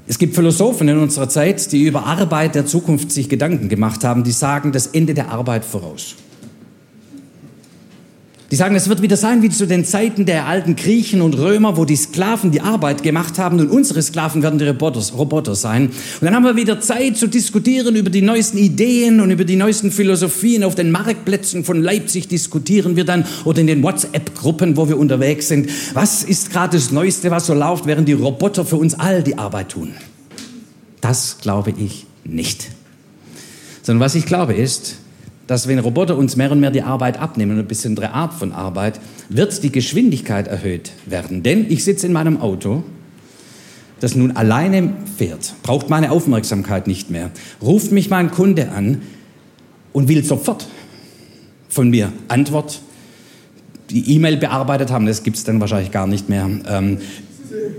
Es 0.09 0.17
gibt 0.17 0.35
Philosophen 0.35 0.87
in 0.87 0.99
unserer 0.99 1.27
Zeit, 1.27 1.71
die 1.73 1.83
über 1.83 2.05
Arbeit 2.05 2.55
der 2.55 2.65
Zukunft 2.65 3.11
sich 3.11 3.27
Gedanken 3.27 3.67
gemacht 3.67 4.05
haben, 4.05 4.23
die 4.23 4.31
sagen 4.31 4.71
das 4.71 4.87
Ende 4.87 5.13
der 5.13 5.29
Arbeit 5.31 5.65
voraus. 5.65 6.15
Die 8.49 8.55
sagen, 8.55 8.75
es 8.75 8.87
wird 8.87 9.01
wieder 9.01 9.17
sein 9.17 9.41
wie 9.41 9.49
zu 9.49 9.67
den 9.67 9.83
Zeiten 9.83 10.25
der 10.25 10.45
alten 10.45 10.77
Griechen 10.77 11.21
und 11.21 11.37
Römer, 11.37 11.75
wo 11.75 11.83
die 11.83 11.97
Sklaven 11.97 12.51
die 12.51 12.61
Arbeit 12.61 13.03
gemacht 13.03 13.37
haben 13.39 13.59
und 13.59 13.69
unsere 13.69 14.01
Sklaven 14.01 14.41
werden 14.41 14.57
die 14.57 14.67
Roboter, 14.67 15.53
sein. 15.53 15.87
Und 15.87 16.21
dann 16.21 16.33
haben 16.33 16.45
wir 16.45 16.55
wieder 16.55 16.79
Zeit 16.79 17.17
zu 17.17 17.27
diskutieren 17.27 17.97
über 17.97 18.09
die 18.09 18.21
neuesten 18.21 18.57
Ideen 18.57 19.19
und 19.19 19.31
über 19.31 19.43
die 19.43 19.57
neuesten 19.57 19.91
Philosophien. 19.91 20.63
Auf 20.63 20.75
den 20.75 20.91
Marktplätzen 20.91 21.65
von 21.65 21.81
Leipzig 21.81 22.29
diskutieren 22.29 22.95
wir 22.95 23.03
dann 23.03 23.25
oder 23.43 23.59
in 23.59 23.67
den 23.67 23.83
WhatsApp-Gruppen, 23.83 24.77
wo 24.77 24.87
wir 24.87 24.97
unterwegs 24.97 25.49
sind. 25.49 25.69
Was 25.93 26.23
ist 26.23 26.51
gerade 26.51 26.77
das 26.77 26.91
Neueste, 26.91 27.29
was 27.31 27.47
so 27.47 27.53
läuft, 27.53 27.85
während 27.85 28.07
die 28.07 28.13
Roboter 28.13 28.63
für 28.63 28.77
uns 28.77 28.93
all 28.93 29.23
die 29.23 29.37
Arbeit 29.37 29.69
tun? 29.69 29.93
Das 31.01 31.39
glaube 31.41 31.73
ich 31.77 32.05
nicht. 32.23 32.69
Sondern 33.83 34.05
was 34.05 34.15
ich 34.15 34.25
glaube 34.25 34.53
ist, 34.53 34.95
dass 35.47 35.67
wenn 35.67 35.79
Roboter 35.79 36.17
uns 36.17 36.35
mehr 36.35 36.51
und 36.51 36.59
mehr 36.59 36.71
die 36.71 36.83
Arbeit 36.83 37.19
abnehmen, 37.19 37.53
eine 37.53 37.63
bestimmte 37.63 38.11
Art 38.11 38.33
von 38.33 38.51
Arbeit, 38.51 38.99
wird 39.29 39.63
die 39.63 39.71
Geschwindigkeit 39.71 40.47
erhöht 40.47 40.91
werden. 41.05 41.41
Denn 41.41 41.65
ich 41.69 41.83
sitze 41.83 42.05
in 42.05 42.13
meinem 42.13 42.41
Auto, 42.41 42.83
das 43.99 44.15
nun 44.15 44.35
alleine 44.35 44.93
fährt, 45.17 45.53
braucht 45.63 45.89
meine 45.89 46.11
Aufmerksamkeit 46.11 46.85
nicht 46.85 47.09
mehr, 47.09 47.31
ruft 47.61 47.91
mich 47.91 48.09
mein 48.09 48.29
Kunde 48.29 48.69
an 48.69 49.01
und 49.93 50.07
will 50.07 50.23
sofort 50.23 50.67
von 51.69 51.89
mir 51.89 52.11
Antwort, 52.27 52.81
die 53.89 54.15
E-Mail 54.15 54.37
bearbeitet 54.37 54.91
haben, 54.91 55.05
das 55.05 55.23
gibt 55.23 55.37
es 55.37 55.45
dann 55.45 55.61
wahrscheinlich 55.61 55.91
gar 55.91 56.07
nicht 56.07 56.29
mehr, 56.29 56.49
ähm, 56.67 56.99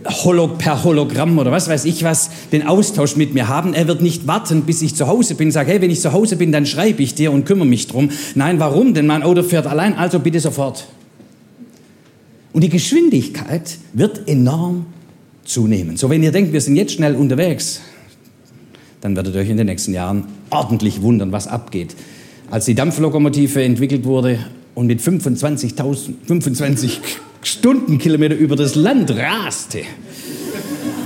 Holo 0.06 0.48
per 0.48 0.84
Hologramm 0.84 1.38
oder 1.38 1.50
was 1.50 1.68
weiß 1.68 1.84
ich 1.84 2.04
was, 2.04 2.30
den 2.52 2.66
Austausch 2.66 3.16
mit 3.16 3.34
mir 3.34 3.48
haben. 3.48 3.74
Er 3.74 3.88
wird 3.88 4.02
nicht 4.02 4.26
warten, 4.26 4.62
bis 4.62 4.82
ich 4.82 4.94
zu 4.94 5.06
Hause 5.06 5.34
bin, 5.34 5.50
sage, 5.50 5.72
hey, 5.72 5.80
wenn 5.80 5.90
ich 5.90 6.00
zu 6.00 6.12
Hause 6.12 6.36
bin, 6.36 6.52
dann 6.52 6.66
schreibe 6.66 7.02
ich 7.02 7.14
dir 7.14 7.32
und 7.32 7.44
kümmere 7.44 7.66
mich 7.66 7.86
drum. 7.86 8.10
Nein, 8.34 8.60
warum? 8.60 8.94
Denn 8.94 9.06
mein 9.06 9.22
Auto 9.22 9.42
fährt 9.42 9.66
allein, 9.66 9.96
also 9.96 10.20
bitte 10.20 10.40
sofort. 10.40 10.86
Und 12.52 12.62
die 12.64 12.68
Geschwindigkeit 12.68 13.76
wird 13.92 14.28
enorm 14.28 14.86
zunehmen. 15.44 15.96
So, 15.96 16.10
wenn 16.10 16.22
ihr 16.22 16.32
denkt, 16.32 16.52
wir 16.52 16.60
sind 16.60 16.76
jetzt 16.76 16.92
schnell 16.92 17.14
unterwegs, 17.14 17.80
dann 19.00 19.14
werdet 19.14 19.34
ihr 19.34 19.40
euch 19.40 19.50
in 19.50 19.56
den 19.56 19.66
nächsten 19.66 19.92
Jahren 19.92 20.24
ordentlich 20.50 21.02
wundern, 21.02 21.32
was 21.32 21.46
abgeht. 21.46 21.94
Als 22.50 22.64
die 22.64 22.74
Dampflokomotive 22.74 23.62
entwickelt 23.62 24.04
wurde 24.04 24.38
und 24.74 24.86
mit 24.86 25.00
25.000, 25.00 26.14
25 26.26 27.00
Stundenkilometer 27.42 28.34
über 28.34 28.56
das 28.56 28.74
Land 28.74 29.10
raste. 29.10 29.82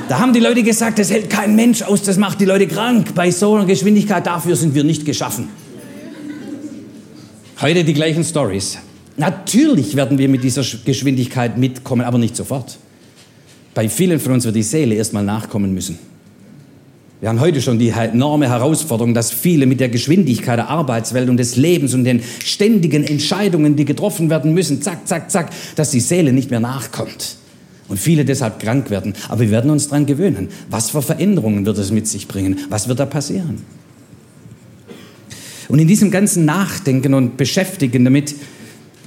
Da 0.09 0.19
haben 0.19 0.33
die 0.33 0.41
Leute 0.41 0.63
gesagt, 0.63 0.99
das 0.99 1.11
hält 1.11 1.31
kein 1.31 1.57
Mensch 1.57 1.83
aus, 1.83 2.03
das 2.03 2.17
macht 2.17 2.41
die 2.41 2.45
Leute 2.45 2.67
krank. 2.67 3.15
Bei 3.15 3.31
so 3.31 3.55
einer 3.55 3.65
Geschwindigkeit, 3.65 4.27
dafür 4.27 4.57
sind 4.57 4.75
wir 4.75 4.85
nicht 4.85 5.05
geschaffen. 5.05 5.49
Heute 7.61 7.85
die 7.85 7.95
gleichen 7.95 8.25
Stories. 8.25 8.79
Natürlich 9.17 9.95
werden 9.95 10.19
wir 10.19 10.29
mit 10.29 10.43
dieser 10.43 10.65
Geschwindigkeit 10.85 11.57
mitkommen, 11.57 12.03
aber 12.03 12.19
nicht 12.19 12.35
sofort. 12.35 12.79
Bei 13.75 13.89
vielen 13.89 14.19
von 14.21 14.33
uns 14.33 14.45
wird 14.45 14.57
die 14.57 14.63
Seele 14.63 14.95
erstmal 14.97 15.23
nachkommen 15.23 15.73
müssen. 15.73 15.99
Wir 17.23 17.29
haben 17.29 17.39
heute 17.39 17.63
schon 17.63 17.79
die 17.79 17.91
enorme 17.91 18.49
Herausforderung, 18.49 19.15
dass 19.15 19.31
viele 19.31 19.67
mit 19.67 19.79
der 19.79 19.89
Geschwindigkeit 19.89 20.59
der 20.59 20.69
Arbeitswelt 20.69 21.29
und 21.29 21.37
des 21.37 21.55
Lebens 21.55 21.95
und 21.95 22.03
den 22.03 22.21
ständigen 22.45 23.05
Entscheidungen, 23.05 23.77
die 23.77 23.85
getroffen 23.85 24.29
werden 24.29 24.53
müssen, 24.55 24.83
zack, 24.83 25.07
zack, 25.07 25.31
zack, 25.31 25.51
dass 25.77 25.93
die 25.93 26.01
Seele 26.01 26.33
nicht 26.33 26.51
mehr 26.51 26.59
nachkommt. 26.59 27.37
Und 27.87 27.99
viele 27.99 28.25
deshalb 28.25 28.59
krank 28.59 28.91
werden. 28.91 29.15
Aber 29.29 29.43
wir 29.43 29.53
werden 29.53 29.71
uns 29.71 29.87
daran 29.87 30.05
gewöhnen. 30.05 30.49
Was 30.69 30.91
für 30.91 31.01
Veränderungen 31.01 31.65
wird 31.65 31.79
es 31.79 31.93
mit 31.93 32.09
sich 32.09 32.27
bringen? 32.27 32.59
Was 32.71 32.89
wird 32.89 32.99
da 32.99 33.07
passieren? 33.07 33.63
Und 35.69 35.79
in 35.79 35.87
diesem 35.87 36.11
ganzen 36.11 36.45
Nachdenken 36.45 37.15
und 37.15 37.37
Beschäftigen 37.37 38.03
damit 38.03 38.35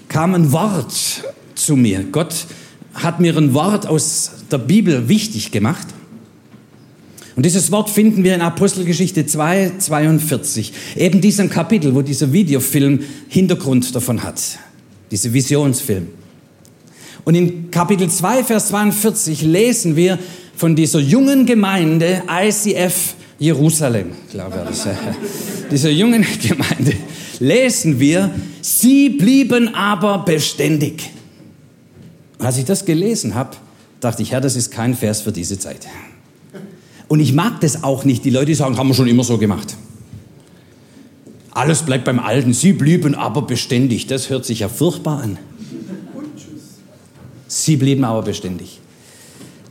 kam 0.07 0.35
ein 0.35 0.53
Wort 0.53 1.25
zu 1.55 1.75
mir. 1.75 2.05
Gott 2.13 2.45
hat 2.93 3.19
mir 3.19 3.35
ein 3.35 3.53
Wort 3.53 3.85
aus 3.85 4.31
der 4.49 4.59
Bibel 4.59 5.09
wichtig 5.09 5.51
gemacht. 5.51 5.87
Und 7.35 7.45
dieses 7.45 7.71
Wort 7.71 7.89
finden 7.89 8.23
wir 8.23 8.33
in 8.33 8.41
Apostelgeschichte 8.41 9.25
2, 9.25 9.73
42. 9.77 10.71
Eben 10.95 11.19
diesem 11.19 11.49
Kapitel, 11.49 11.93
wo 11.93 12.01
dieser 12.01 12.31
Videofilm 12.31 13.01
Hintergrund 13.27 13.93
davon 13.93 14.23
hat. 14.23 14.41
Dieser 15.11 15.33
Visionsfilm. 15.33 16.07
Und 17.25 17.35
in 17.35 17.71
Kapitel 17.71 18.09
2, 18.09 18.43
Vers 18.43 18.67
42 18.69 19.41
lesen 19.41 19.95
wir 19.95 20.17
von 20.55 20.75
dieser 20.75 20.99
jungen 20.99 21.45
Gemeinde 21.45 22.23
ICF 22.29 23.15
Jerusalem, 23.37 24.11
glaube 24.31 24.67
ich. 24.71 24.79
Dieser 25.71 25.89
jungen 25.89 26.25
Gemeinde 26.41 26.93
lesen 27.39 27.99
wir, 27.99 28.31
sie 28.61 29.09
blieben 29.09 29.73
aber 29.75 30.19
beständig. 30.19 31.11
Und 32.37 32.45
als 32.45 32.57
ich 32.57 32.65
das 32.65 32.85
gelesen 32.85 33.35
habe, 33.35 33.57
dachte 33.99 34.21
ich, 34.21 34.31
Herr, 34.31 34.41
das 34.41 34.55
ist 34.55 34.71
kein 34.71 34.95
Vers 34.95 35.21
für 35.21 35.31
diese 35.31 35.57
Zeit. 35.59 35.87
Und 37.07 37.19
ich 37.19 37.33
mag 37.33 37.61
das 37.61 37.83
auch 37.83 38.03
nicht. 38.05 38.25
Die 38.25 38.29
Leute 38.29 38.55
sagen, 38.55 38.77
haben 38.77 38.87
wir 38.87 38.95
schon 38.95 39.07
immer 39.07 39.23
so 39.23 39.37
gemacht. 39.37 39.75
Alles 41.51 41.83
bleibt 41.83 42.05
beim 42.05 42.19
Alten. 42.19 42.53
Sie 42.53 42.73
blieben 42.73 43.15
aber 43.15 43.43
beständig. 43.43 44.07
Das 44.07 44.29
hört 44.29 44.45
sich 44.45 44.59
ja 44.59 44.69
furchtbar 44.69 45.21
an. 45.21 45.37
Sie 47.47 47.77
blieben 47.77 48.03
aber 48.03 48.23
beständig. 48.23 48.79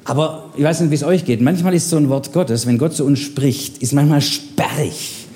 Aber 0.05 0.51
ich 0.57 0.63
weiß 0.63 0.81
nicht, 0.81 0.91
wie 0.91 0.95
es 0.95 1.03
euch 1.03 1.25
geht. 1.25 1.41
Manchmal 1.41 1.75
ist 1.75 1.91
so 1.91 1.97
ein 1.97 2.09
Wort 2.09 2.33
Gottes, 2.33 2.67
wenn 2.67 2.79
Gott 2.79 2.95
zu 2.95 3.05
uns 3.05 3.21
spricht, 3.21 3.79
ist 3.79 3.93
manchmal 3.93 4.21
sperrig. 4.21 5.27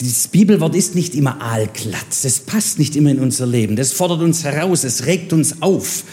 Dieses 0.00 0.28
Bibelwort 0.28 0.74
ist 0.74 0.94
nicht 0.94 1.14
immer 1.14 1.40
aalglatt. 1.40 2.06
Es 2.22 2.40
passt 2.40 2.78
nicht 2.78 2.96
immer 2.96 3.10
in 3.10 3.18
unser 3.18 3.46
Leben. 3.46 3.76
Das 3.76 3.92
fordert 3.92 4.20
uns 4.20 4.44
heraus. 4.44 4.84
Es 4.84 5.06
regt 5.06 5.32
uns 5.32 5.62
auf. 5.62 6.04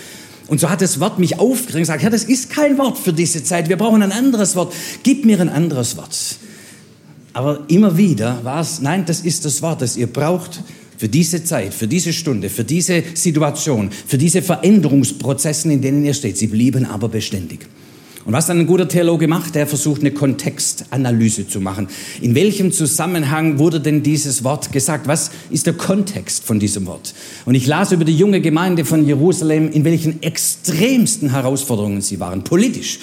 Und 0.47 0.59
so 0.59 0.69
hat 0.69 0.81
das 0.81 0.99
Wort 0.99 1.19
mich 1.19 1.39
aufgeregt 1.39 1.75
und 1.75 1.81
gesagt, 1.81 2.03
ja, 2.03 2.09
das 2.09 2.23
ist 2.23 2.49
kein 2.49 2.77
Wort 2.77 2.97
für 2.97 3.13
diese 3.13 3.43
Zeit, 3.43 3.69
wir 3.69 3.77
brauchen 3.77 4.01
ein 4.01 4.11
anderes 4.11 4.55
Wort, 4.55 4.73
gib 5.03 5.25
mir 5.25 5.39
ein 5.39 5.49
anderes 5.49 5.95
Wort. 5.97 6.15
Aber 7.33 7.61
immer 7.67 7.97
wieder 7.97 8.43
war 8.43 8.61
es, 8.61 8.81
nein, 8.81 9.05
das 9.05 9.21
ist 9.21 9.45
das 9.45 9.61
Wort, 9.61 9.81
das 9.81 9.97
ihr 9.97 10.07
braucht 10.07 10.61
für 10.97 11.09
diese 11.09 11.43
Zeit, 11.43 11.73
für 11.73 11.87
diese 11.87 12.13
Stunde, 12.13 12.49
für 12.49 12.63
diese 12.63 13.03
Situation, 13.15 13.89
für 13.91 14.17
diese 14.17 14.41
Veränderungsprozessen, 14.41 15.71
in 15.71 15.81
denen 15.81 16.05
ihr 16.05 16.13
steht. 16.13 16.37
Sie 16.37 16.47
blieben 16.47 16.85
aber 16.85 17.09
beständig. 17.09 17.67
Und 18.25 18.31
was 18.31 18.47
dann 18.47 18.59
ein 18.59 18.67
guter 18.67 18.87
Theologe 18.87 19.27
macht, 19.27 19.55
der 19.55 19.67
versucht 19.67 19.99
eine 19.99 20.11
Kontextanalyse 20.11 21.47
zu 21.47 21.59
machen. 21.59 21.89
In 22.21 22.35
welchem 22.35 22.71
Zusammenhang 22.71 23.59
wurde 23.59 23.81
denn 23.81 24.01
dieses 24.01 24.45
Wort 24.45 24.71
gesagt? 24.71 25.07
Was 25.07 25.31
ist 25.49 25.65
der 25.65 25.73
Kontext 25.73 26.45
von 26.45 26.57
diesem 26.57 26.85
Wort? 26.85 27.13
Und 27.45 27.55
ich 27.55 27.67
las 27.67 27.91
über 27.91 28.05
die 28.05 28.15
junge 28.15 28.39
Gemeinde 28.39 28.85
von 28.85 29.05
Jerusalem, 29.05 29.69
in 29.71 29.83
welchen 29.83 30.23
extremsten 30.23 31.31
Herausforderungen 31.31 32.01
sie 32.01 32.21
waren, 32.21 32.45
politisch. 32.45 32.99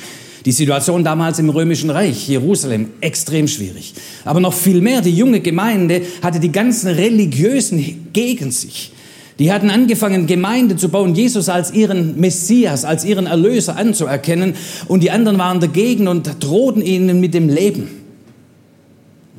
Die 0.46 0.52
Situation 0.52 1.04
damals 1.04 1.38
im 1.38 1.50
Römischen 1.50 1.90
Reich, 1.90 2.26
Jerusalem, 2.26 2.88
extrem 3.02 3.46
schwierig. 3.46 3.92
Aber 4.24 4.40
noch 4.40 4.54
viel 4.54 4.80
mehr, 4.80 5.02
die 5.02 5.14
junge 5.14 5.40
Gemeinde 5.40 6.00
hatte 6.22 6.40
die 6.40 6.50
ganzen 6.50 6.88
Religiösen 6.88 8.08
gegen 8.14 8.50
sich. 8.50 8.92
Die 9.40 9.50
hatten 9.50 9.70
angefangen, 9.70 10.26
Gemeinde 10.26 10.76
zu 10.76 10.90
bauen, 10.90 11.14
Jesus 11.14 11.48
als 11.48 11.72
ihren 11.72 12.20
Messias, 12.20 12.84
als 12.84 13.06
ihren 13.06 13.26
Erlöser 13.26 13.74
anzuerkennen. 13.74 14.52
Und 14.86 15.02
die 15.02 15.10
anderen 15.10 15.38
waren 15.38 15.60
dagegen 15.60 16.08
und 16.08 16.30
drohten 16.40 16.82
ihnen 16.82 17.20
mit 17.20 17.32
dem 17.32 17.48
Leben. 17.48 17.88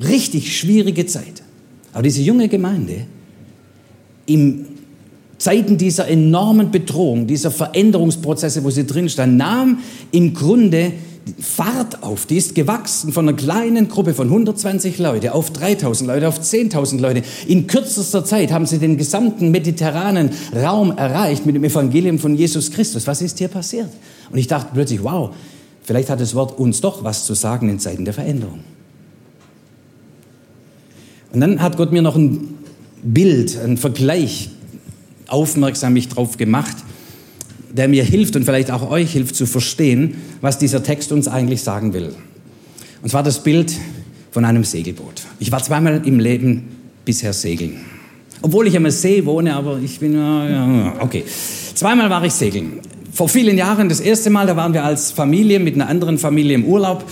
Richtig 0.02 0.58
schwierige 0.58 1.06
Zeit. 1.06 1.44
Aber 1.92 2.02
diese 2.02 2.20
junge 2.20 2.48
Gemeinde, 2.48 3.06
im 4.26 4.66
Zeiten 5.38 5.78
dieser 5.78 6.08
enormen 6.08 6.72
Bedrohung, 6.72 7.28
dieser 7.28 7.52
Veränderungsprozesse, 7.52 8.64
wo 8.64 8.70
sie 8.70 8.84
drin 8.84 9.08
stand, 9.08 9.36
nahm 9.36 9.78
im 10.10 10.34
Grunde 10.34 10.94
Fahrt 11.40 12.02
auf. 12.02 12.26
Die 12.26 12.36
ist 12.36 12.54
gewachsen 12.54 13.12
von 13.12 13.28
einer 13.28 13.36
kleinen 13.36 13.88
Gruppe 13.88 14.12
von 14.14 14.28
120 14.28 14.98
Leute 14.98 15.34
auf 15.34 15.52
3000 15.52 16.08
Leute, 16.08 16.28
auf 16.28 16.40
10.000 16.40 17.00
Leute. 17.00 17.22
In 17.46 17.66
kürzester 17.66 18.24
Zeit 18.24 18.50
haben 18.52 18.66
sie 18.66 18.78
den 18.78 18.96
gesamten 18.96 19.50
mediterranen 19.50 20.30
Raum 20.54 20.96
erreicht 20.96 21.46
mit 21.46 21.54
dem 21.54 21.64
Evangelium 21.64 22.18
von 22.18 22.36
Jesus 22.36 22.70
Christus. 22.70 23.06
Was 23.06 23.22
ist 23.22 23.38
hier 23.38 23.48
passiert? 23.48 23.88
Und 24.30 24.38
ich 24.38 24.48
dachte 24.48 24.70
plötzlich, 24.74 25.02
wow, 25.02 25.30
vielleicht 25.82 26.10
hat 26.10 26.20
das 26.20 26.34
Wort 26.34 26.58
uns 26.58 26.80
doch 26.80 27.04
was 27.04 27.24
zu 27.24 27.34
sagen 27.34 27.68
in 27.68 27.78
Zeiten 27.78 28.04
der 28.04 28.14
Veränderung. 28.14 28.60
Und 31.32 31.40
dann 31.40 31.62
hat 31.62 31.76
Gott 31.76 31.92
mir 31.92 32.02
noch 32.02 32.16
ein 32.16 32.58
Bild, 33.02 33.58
einen 33.58 33.76
Vergleich 33.76 34.50
aufmerksam 35.28 35.94
mich 35.94 36.08
drauf 36.08 36.36
gemacht, 36.36 36.76
der 37.72 37.88
mir 37.88 38.04
hilft 38.04 38.36
und 38.36 38.44
vielleicht 38.44 38.70
auch 38.70 38.90
euch 38.90 39.12
hilft 39.12 39.36
zu 39.36 39.46
verstehen, 39.46 40.16
was 40.40 40.58
dieser 40.58 40.82
Text 40.82 41.12
uns 41.12 41.28
eigentlich 41.28 41.62
sagen 41.62 41.92
will. 41.92 42.14
Und 43.02 43.08
zwar 43.08 43.22
das 43.22 43.42
Bild 43.42 43.72
von 44.30 44.44
einem 44.44 44.64
Segelboot. 44.64 45.22
Ich 45.38 45.52
war 45.52 45.62
zweimal 45.62 46.02
im 46.04 46.18
Leben 46.20 46.64
bisher 47.04 47.32
segeln. 47.32 47.80
Obwohl 48.42 48.66
ich 48.66 48.76
am 48.76 48.88
See 48.90 49.24
wohne, 49.24 49.54
aber 49.54 49.78
ich 49.78 50.00
bin, 50.00 50.14
ja, 50.14 50.94
okay. 51.00 51.24
Zweimal 51.74 52.10
war 52.10 52.24
ich 52.24 52.32
segeln. 52.32 52.80
Vor 53.12 53.28
vielen 53.28 53.56
Jahren, 53.56 53.88
das 53.88 54.00
erste 54.00 54.30
Mal, 54.30 54.46
da 54.46 54.56
waren 54.56 54.72
wir 54.72 54.84
als 54.84 55.12
Familie 55.12 55.60
mit 55.60 55.74
einer 55.74 55.88
anderen 55.88 56.18
Familie 56.18 56.54
im 56.54 56.64
Urlaub 56.64 57.04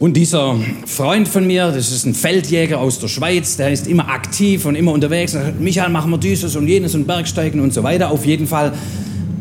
und 0.00 0.16
dieser 0.16 0.56
Freund 0.86 1.28
von 1.28 1.46
mir, 1.46 1.72
das 1.72 1.92
ist 1.92 2.06
ein 2.06 2.14
Feldjäger 2.14 2.78
aus 2.78 3.00
der 3.00 3.08
Schweiz, 3.08 3.58
der 3.58 3.70
ist 3.70 3.86
immer 3.86 4.08
aktiv 4.08 4.64
und 4.64 4.74
immer 4.74 4.92
unterwegs. 4.92 5.34
Er 5.34 5.52
Michael, 5.52 5.90
machen 5.90 6.10
wir 6.10 6.16
dieses 6.16 6.56
und 6.56 6.66
jenes 6.66 6.94
und 6.94 7.06
Bergsteigen 7.06 7.60
und 7.60 7.74
so 7.74 7.82
weiter. 7.82 8.10
Auf 8.10 8.24
jeden 8.24 8.46
Fall, 8.46 8.72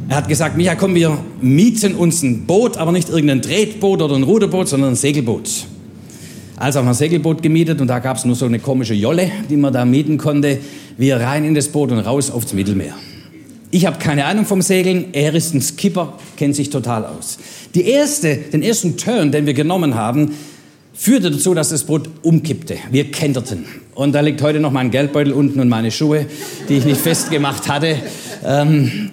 er 0.09 0.15
hat 0.15 0.27
gesagt, 0.27 0.57
Michael, 0.57 0.77
komm, 0.77 0.95
wir 0.95 1.19
mieten 1.39 1.93
uns 1.93 2.23
ein 2.23 2.47
Boot, 2.47 2.77
aber 2.77 2.91
nicht 2.91 3.09
irgendein 3.09 3.43
Tretboot 3.43 4.01
oder 4.01 4.15
ein 4.15 4.23
Ruderboot, 4.23 4.67
sondern 4.67 4.93
ein 4.93 4.95
Segelboot. 4.95 5.67
Also 6.57 6.79
haben 6.79 6.87
wir 6.87 6.91
ein 6.91 6.95
Segelboot 6.95 7.43
gemietet 7.43 7.79
und 7.79 7.87
da 7.87 7.99
gab 7.99 8.17
es 8.17 8.25
nur 8.25 8.35
so 8.35 8.45
eine 8.45 8.57
komische 8.57 8.95
Jolle, 8.95 9.31
die 9.49 9.55
man 9.55 9.71
da 9.71 9.85
mieten 9.85 10.17
konnte. 10.17 10.57
Wir 10.97 11.17
rein 11.17 11.45
in 11.45 11.53
das 11.53 11.67
Boot 11.67 11.91
und 11.91 11.99
raus 11.99 12.31
aufs 12.31 12.53
Mittelmeer. 12.53 12.95
Ich 13.69 13.85
habe 13.85 13.99
keine 13.99 14.25
Ahnung 14.25 14.45
vom 14.45 14.63
Segeln, 14.63 15.05
er 15.13 15.35
ist 15.35 15.53
ein 15.53 15.61
Skipper, 15.61 16.17
kennt 16.37 16.55
sich 16.55 16.71
total 16.71 17.05
aus. 17.05 17.37
Die 17.75 17.85
erste, 17.85 18.35
den 18.35 18.63
ersten 18.63 18.97
Turn, 18.97 19.31
den 19.31 19.45
wir 19.45 19.53
genommen 19.53 19.93
haben, 19.93 20.33
führte 20.91 21.29
dazu, 21.29 21.53
dass 21.53 21.69
das 21.69 21.83
Boot 21.83 22.09
umkippte. 22.23 22.77
Wir 22.89 23.11
kenterten. 23.11 23.65
Und 23.93 24.13
da 24.13 24.21
liegt 24.21 24.41
heute 24.41 24.59
noch 24.59 24.71
mein 24.71 24.89
Geldbeutel 24.89 25.33
unten 25.33 25.59
und 25.59 25.69
meine 25.69 25.91
Schuhe, 25.91 26.25
die 26.67 26.77
ich 26.77 26.85
nicht 26.85 26.99
festgemacht 26.99 27.69
hatte. 27.69 27.97
Ähm, 28.43 29.11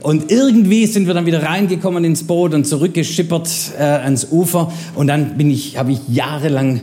und 0.00 0.30
irgendwie 0.30 0.86
sind 0.86 1.06
wir 1.06 1.14
dann 1.14 1.26
wieder 1.26 1.42
reingekommen 1.42 2.04
ins 2.04 2.24
Boot 2.24 2.54
und 2.54 2.66
zurückgeschippert 2.66 3.48
äh, 3.78 3.82
ans 3.82 4.28
Ufer. 4.30 4.72
Und 4.94 5.08
dann 5.08 5.36
bin 5.36 5.50
ich, 5.50 5.76
habe 5.76 5.92
ich 5.92 6.00
jahrelang, 6.08 6.82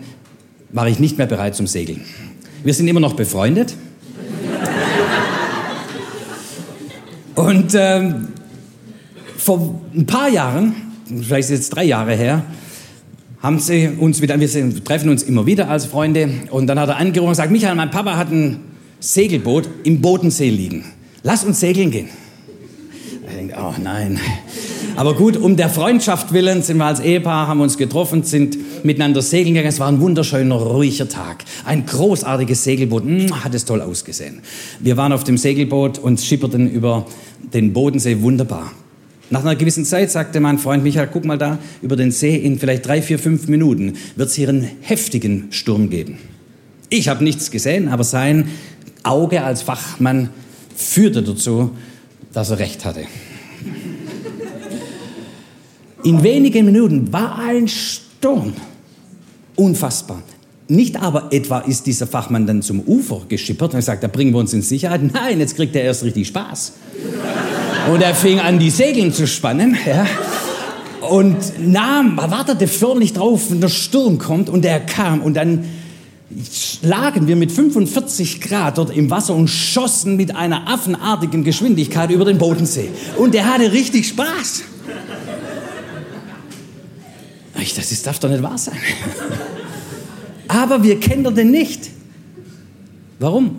war 0.72 0.88
ich 0.88 1.00
nicht 1.00 1.18
mehr 1.18 1.28
bereit 1.28 1.56
zum 1.56 1.68
Segeln. 1.68 2.02
Wir 2.64 2.74
sind 2.74 2.88
immer 2.88 3.00
noch 3.00 3.14
befreundet. 3.14 3.74
Und 7.36 7.74
ähm, 7.76 8.28
vor 9.38 9.82
ein 9.94 10.06
paar 10.06 10.30
Jahren, 10.30 10.74
vielleicht 11.06 11.50
ist 11.50 11.58
jetzt 11.58 11.70
drei 11.70 11.84
Jahre 11.84 12.16
her, 12.16 12.44
haben 13.42 13.60
sie 13.60 13.90
uns 14.00 14.22
wieder, 14.22 14.40
wir 14.40 14.84
treffen 14.84 15.10
uns 15.10 15.24
immer 15.24 15.46
wieder 15.46 15.70
als 15.70 15.86
Freunde. 15.86 16.30
Und 16.50 16.68
dann 16.68 16.80
hat 16.80 16.90
er 16.90 16.98
angerufen 16.98 17.28
und 17.28 17.34
gesagt, 17.34 17.52
Michael, 17.52 17.76
mein 17.76 17.92
Papa 17.92 18.18
hat 18.18 18.32
ein 18.32 18.60
Segelboot 19.00 19.70
im 19.84 20.02
Bodensee 20.02 20.50
liegen. 20.50 20.86
Lass 21.24 21.44
uns 21.44 21.60
segeln 21.60 21.92
gehen. 21.92 22.10
Oh 23.68 23.74
nein. 23.82 24.20
Aber 24.96 25.16
gut, 25.16 25.38
um 25.38 25.56
der 25.56 25.70
Freundschaft 25.70 26.34
willen 26.34 26.62
sind 26.62 26.78
wir 26.78 26.86
als 26.86 27.00
Ehepaar, 27.00 27.48
haben 27.48 27.62
uns 27.62 27.78
getroffen, 27.78 28.22
sind 28.22 28.86
miteinander 28.86 29.24
segeln 29.24 29.56
gegangen. 29.56 29.70
Es 29.70 29.80
war 29.80 29.88
ein 29.88 30.00
wunderschöner, 30.00 30.56
ruhiger 30.56 31.10
Tag. 31.10 31.44
Ein 31.66 31.86
großartiges 31.88 32.64
Segelboot. 32.64 33.04
Hm, 33.04 33.44
hat 33.44 33.56
es 33.56 33.66
toll 33.66 33.82
ausgesehen. 33.82 34.42
Wir 34.80 34.98
waren 34.98 35.12
auf 35.14 35.24
dem 35.24 35.38
Segelboot 35.38 35.98
und 35.98 36.22
schipperten 36.22 36.70
über 36.70 37.08
den 37.54 37.74
Bodensee 37.74 38.22
wunderbar. 38.22 38.72
Nach 39.32 39.42
einer 39.42 39.56
gewissen 39.56 39.86
Zeit 39.86 40.12
sagte 40.12 40.40
mein 40.40 40.60
Freund 40.60 40.84
Michael, 40.84 41.10
guck 41.12 41.26
mal 41.26 41.40
da, 41.40 41.58
über 41.82 41.96
den 41.96 42.12
See 42.12 42.36
in 42.36 42.60
vielleicht 42.60 42.86
drei, 42.86 43.02
vier, 43.02 43.18
fünf 43.18 43.48
Minuten 43.48 43.94
wird 44.16 44.30
es 44.30 44.36
hier 44.36 44.50
einen 44.50 44.70
heftigen 44.82 45.48
Sturm 45.50 45.90
geben. 45.90 46.20
Ich 46.90 47.10
habe 47.10 47.24
nichts 47.24 47.50
gesehen, 47.50 47.88
aber 47.88 48.04
sein 48.04 48.50
Auge 49.02 49.44
als 49.44 49.64
Fachmann 49.64 50.30
führte 50.76 51.24
dazu, 51.24 51.72
dass 52.32 52.52
er 52.52 52.60
recht 52.60 52.86
hatte. 52.86 53.06
In 56.06 56.22
wenigen 56.22 56.66
Minuten 56.66 57.12
war 57.12 57.40
ein 57.40 57.68
Sturm. 57.68 58.54
Unfassbar. 59.56 60.22
Nicht 60.68 61.02
aber 61.02 61.34
etwa 61.34 61.60
ist 61.62 61.88
dieser 61.88 62.06
Fachmann 62.06 62.46
dann 62.46 62.62
zum 62.62 62.82
Ufer 62.82 63.24
geschippert 63.28 63.74
und 63.74 63.82
sagt, 63.82 64.04
da 64.04 64.08
bringen 64.08 64.32
wir 64.32 64.38
uns 64.38 64.54
in 64.54 64.62
Sicherheit. 64.62 65.02
Nein, 65.02 65.40
jetzt 65.40 65.56
kriegt 65.56 65.76
er 65.76 65.82
erst 65.82 66.04
richtig 66.04 66.28
Spaß. 66.28 66.74
Und 67.92 68.04
er 68.04 68.14
fing 68.14 68.40
an, 68.40 68.60
die 68.60 68.70
Segeln 68.70 69.14
zu 69.14 69.26
spannen. 69.26 69.76
Ja. 69.84 70.06
Und 71.10 71.38
nahm, 71.60 72.18
wartete 72.18 72.68
förmlich 72.68 73.14
drauf, 73.14 73.50
wenn 73.50 73.62
der 73.62 73.70
Sturm 73.70 74.20
kommt. 74.20 74.48
Und 74.48 74.64
er 74.64 74.82
kam. 74.82 75.22
Und 75.22 75.34
dann 75.34 75.66
lagen 76.84 77.28
wir 77.28 77.36
mit 77.36 77.52
45 77.52 78.42
Grad 78.42 78.78
dort 78.78 78.96
im 78.96 79.10
Wasser 79.10 79.34
und 79.34 79.48
schossen 79.48 80.18
mit 80.18 80.36
einer 80.36 80.68
affenartigen 80.68 81.44
Geschwindigkeit 81.44 82.12
über 82.12 82.26
den 82.26 82.38
Bodensee. 82.38 82.90
Und 83.18 83.34
er 83.34 83.52
hatte 83.52 83.72
richtig 83.72 84.08
Spaß. 84.08 84.75
Ich, 87.66 87.74
das 87.74 88.02
darf 88.04 88.20
doch 88.20 88.30
nicht 88.30 88.44
wahr 88.44 88.60
sein. 88.60 88.78
Aber 90.48 90.84
wir 90.84 91.00
kennen 91.00 91.34
den 91.34 91.50
nicht. 91.50 91.90
Warum? 93.18 93.56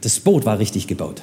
Das 0.00 0.18
Boot 0.18 0.46
war 0.46 0.58
richtig 0.58 0.86
gebaut. 0.86 1.22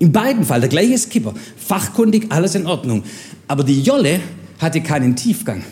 In 0.00 0.10
beiden 0.10 0.44
Fall 0.44 0.58
der 0.58 0.68
gleiche 0.68 0.98
Skipper, 0.98 1.34
fachkundig, 1.56 2.26
alles 2.30 2.56
in 2.56 2.66
Ordnung. 2.66 3.04
Aber 3.46 3.62
die 3.62 3.82
Jolle 3.82 4.18
hatte 4.58 4.80
keinen 4.80 5.14
Tiefgang. 5.14 5.62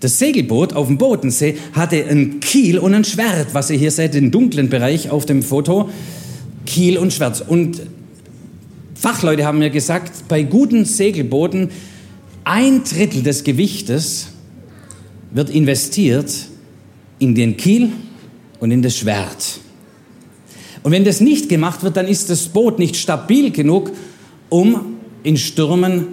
Das 0.00 0.18
Segelboot 0.18 0.72
auf 0.72 0.88
dem 0.88 0.98
Bodensee 0.98 1.56
hatte 1.72 2.04
einen 2.04 2.40
Kiel 2.40 2.80
und 2.80 2.94
ein 2.94 3.04
Schwert, 3.04 3.54
was 3.54 3.70
ihr 3.70 3.78
hier 3.78 3.92
seht, 3.92 4.14
den 4.14 4.32
dunklen 4.32 4.70
Bereich 4.70 5.10
auf 5.10 5.24
dem 5.24 5.40
Foto. 5.40 5.88
Kiel 6.66 6.98
und 6.98 7.12
Schwert. 7.12 7.44
Und 7.48 7.80
Fachleute 8.96 9.44
haben 9.44 9.60
mir 9.60 9.70
gesagt, 9.70 10.26
bei 10.26 10.42
guten 10.42 10.84
Segelbooten 10.84 11.70
ein 12.44 12.84
Drittel 12.84 13.22
des 13.22 13.42
Gewichtes 13.42 14.28
wird 15.30 15.50
investiert 15.50 16.32
in 17.18 17.34
den 17.34 17.56
Kiel 17.56 17.92
und 18.60 18.70
in 18.70 18.82
das 18.82 18.96
Schwert. 18.96 19.60
Und 20.82 20.92
wenn 20.92 21.04
das 21.04 21.20
nicht 21.20 21.48
gemacht 21.48 21.82
wird, 21.82 21.96
dann 21.96 22.06
ist 22.06 22.28
das 22.28 22.48
Boot 22.48 22.78
nicht 22.78 22.96
stabil 22.96 23.50
genug, 23.50 23.90
um 24.50 24.98
in 25.22 25.38
Stürmen 25.38 26.08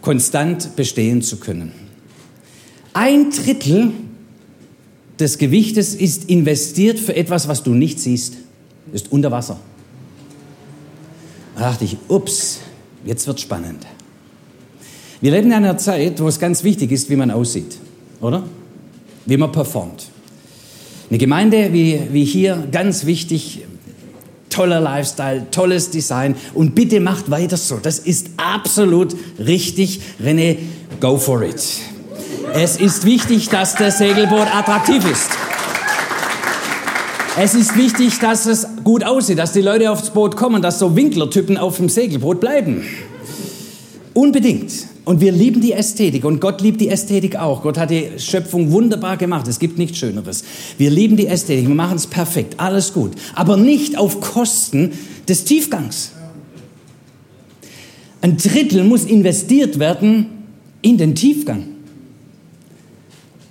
konstant 0.00 0.76
bestehen 0.76 1.22
zu 1.22 1.38
können. 1.38 1.72
Ein 2.92 3.30
Drittel 3.30 3.90
des 5.18 5.38
Gewichtes 5.38 5.94
ist 5.94 6.30
investiert 6.30 7.00
für 7.00 7.16
etwas, 7.16 7.48
was 7.48 7.64
du 7.64 7.74
nicht 7.74 7.98
siehst. 7.98 8.34
Das 8.92 9.02
ist 9.02 9.12
unter 9.12 9.32
Wasser. 9.32 9.58
Da 11.56 11.62
dachte 11.62 11.84
ich, 11.84 11.96
ups, 12.08 12.60
jetzt 13.04 13.26
wird 13.26 13.40
spannend. 13.40 13.84
Wir 15.24 15.30
leben 15.30 15.46
in 15.46 15.54
einer 15.54 15.78
Zeit, 15.78 16.20
wo 16.20 16.28
es 16.28 16.38
ganz 16.38 16.64
wichtig 16.64 16.92
ist, 16.92 17.08
wie 17.08 17.16
man 17.16 17.30
aussieht, 17.30 17.78
oder? 18.20 18.42
Wie 19.24 19.38
man 19.38 19.50
performt. 19.50 20.10
Eine 21.08 21.16
Gemeinde 21.18 21.72
wie, 21.72 21.98
wie 22.10 22.26
hier, 22.26 22.68
ganz 22.70 23.06
wichtig, 23.06 23.64
toller 24.50 24.82
Lifestyle, 24.82 25.46
tolles 25.50 25.88
Design 25.88 26.36
und 26.52 26.74
bitte 26.74 27.00
macht 27.00 27.30
weiter 27.30 27.56
so. 27.56 27.78
Das 27.82 28.00
ist 28.00 28.32
absolut 28.36 29.16
richtig. 29.38 30.02
René, 30.22 30.58
go 31.00 31.16
for 31.16 31.40
it. 31.40 31.62
Es 32.52 32.76
ist 32.76 33.06
wichtig, 33.06 33.48
dass 33.48 33.76
das 33.76 33.96
Segelboot 33.96 34.54
attraktiv 34.54 35.10
ist. 35.10 35.30
Es 37.38 37.54
ist 37.54 37.74
wichtig, 37.78 38.18
dass 38.18 38.44
es 38.44 38.66
gut 38.84 39.02
aussieht, 39.02 39.38
dass 39.38 39.52
die 39.52 39.62
Leute 39.62 39.90
aufs 39.90 40.10
Boot 40.10 40.36
kommen, 40.36 40.60
dass 40.60 40.78
so 40.78 40.94
Winklertypen 40.94 41.56
auf 41.56 41.78
dem 41.78 41.88
Segelboot 41.88 42.40
bleiben. 42.40 42.84
Unbedingt. 44.12 44.92
Und 45.04 45.20
wir 45.20 45.32
lieben 45.32 45.60
die 45.60 45.72
Ästhetik 45.72 46.24
und 46.24 46.40
Gott 46.40 46.62
liebt 46.62 46.80
die 46.80 46.88
Ästhetik 46.88 47.36
auch. 47.36 47.62
Gott 47.62 47.76
hat 47.76 47.90
die 47.90 48.12
Schöpfung 48.18 48.72
wunderbar 48.72 49.18
gemacht. 49.18 49.46
Es 49.46 49.58
gibt 49.58 49.76
nichts 49.76 49.98
Schöneres. 49.98 50.44
Wir 50.78 50.90
lieben 50.90 51.16
die 51.16 51.26
Ästhetik, 51.26 51.68
wir 51.68 51.74
machen 51.74 51.96
es 51.96 52.06
perfekt, 52.06 52.54
alles 52.58 52.94
gut. 52.94 53.12
Aber 53.34 53.56
nicht 53.56 53.98
auf 53.98 54.20
Kosten 54.20 54.92
des 55.28 55.44
Tiefgangs. 55.44 56.12
Ein 58.22 58.38
Drittel 58.38 58.84
muss 58.84 59.04
investiert 59.04 59.78
werden 59.78 60.26
in 60.80 60.96
den 60.96 61.14
Tiefgang. 61.14 61.73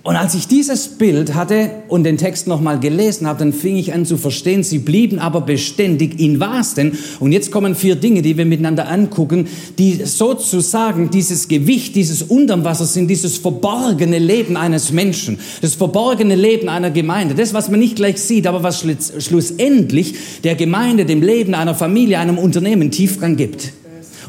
Und 0.06 0.16
als 0.16 0.34
ich 0.34 0.46
dieses 0.46 0.86
Bild 0.86 1.34
hatte 1.34 1.70
und 1.88 2.04
den 2.04 2.18
Text 2.18 2.46
nochmal 2.46 2.78
gelesen 2.78 3.26
habe, 3.26 3.38
dann 3.38 3.54
fing 3.54 3.78
ich 3.78 3.94
an 3.94 4.04
zu 4.04 4.18
verstehen, 4.18 4.62
sie 4.62 4.78
blieben 4.78 5.18
aber 5.18 5.40
beständig 5.40 6.20
in 6.20 6.40
was 6.40 6.74
denn? 6.74 6.92
Und 7.20 7.32
jetzt 7.32 7.50
kommen 7.50 7.74
vier 7.74 7.96
Dinge, 7.96 8.20
die 8.20 8.36
wir 8.36 8.44
miteinander 8.44 8.86
angucken, 8.86 9.48
die 9.78 9.94
sozusagen 10.04 11.08
dieses 11.08 11.48
Gewicht, 11.48 11.96
dieses 11.96 12.22
unterm 12.22 12.64
Wasser 12.64 12.84
sind, 12.84 13.08
dieses 13.08 13.38
verborgene 13.38 14.18
Leben 14.18 14.58
eines 14.58 14.92
Menschen, 14.92 15.38
das 15.62 15.74
verborgene 15.74 16.36
Leben 16.36 16.68
einer 16.68 16.90
Gemeinde, 16.90 17.34
das, 17.34 17.54
was 17.54 17.70
man 17.70 17.80
nicht 17.80 17.96
gleich 17.96 18.20
sieht, 18.20 18.46
aber 18.46 18.62
was 18.62 18.84
schlussendlich 19.20 20.16
der 20.44 20.54
Gemeinde, 20.54 21.06
dem 21.06 21.22
Leben 21.22 21.54
einer 21.54 21.74
Familie, 21.74 22.18
einem 22.18 22.36
Unternehmen 22.36 22.90
Tiefgang 22.90 23.36
gibt. 23.36 23.72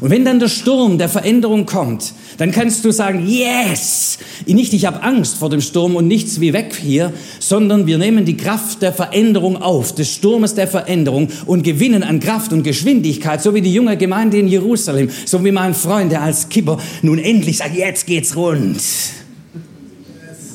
Und 0.00 0.10
wenn 0.10 0.24
dann 0.24 0.38
der 0.38 0.48
Sturm 0.48 0.98
der 0.98 1.08
Veränderung 1.08 1.64
kommt, 1.64 2.12
dann 2.38 2.50
kannst 2.50 2.84
du 2.84 2.90
sagen, 2.90 3.26
yes! 3.26 4.18
Nicht, 4.46 4.74
ich 4.74 4.84
habe 4.84 5.02
Angst 5.02 5.36
vor 5.38 5.48
dem 5.48 5.60
Sturm 5.60 5.96
und 5.96 6.06
nichts 6.06 6.40
wie 6.40 6.52
weg 6.52 6.78
hier, 6.80 7.12
sondern 7.38 7.86
wir 7.86 7.96
nehmen 7.96 8.24
die 8.24 8.36
Kraft 8.36 8.82
der 8.82 8.92
Veränderung 8.92 9.56
auf, 9.56 9.94
des 9.94 10.12
Sturmes 10.12 10.54
der 10.54 10.68
Veränderung 10.68 11.28
und 11.46 11.62
gewinnen 11.62 12.02
an 12.02 12.20
Kraft 12.20 12.52
und 12.52 12.62
Geschwindigkeit, 12.62 13.42
so 13.42 13.54
wie 13.54 13.62
die 13.62 13.72
junge 13.72 13.96
Gemeinde 13.96 14.38
in 14.38 14.48
Jerusalem, 14.48 15.08
so 15.24 15.44
wie 15.44 15.52
mein 15.52 15.74
Freund, 15.74 16.12
der 16.12 16.22
als 16.22 16.48
Kipper 16.48 16.78
nun 17.02 17.18
endlich 17.18 17.58
sagt, 17.58 17.74
jetzt 17.74 18.06
geht's 18.06 18.36
rund. 18.36 18.80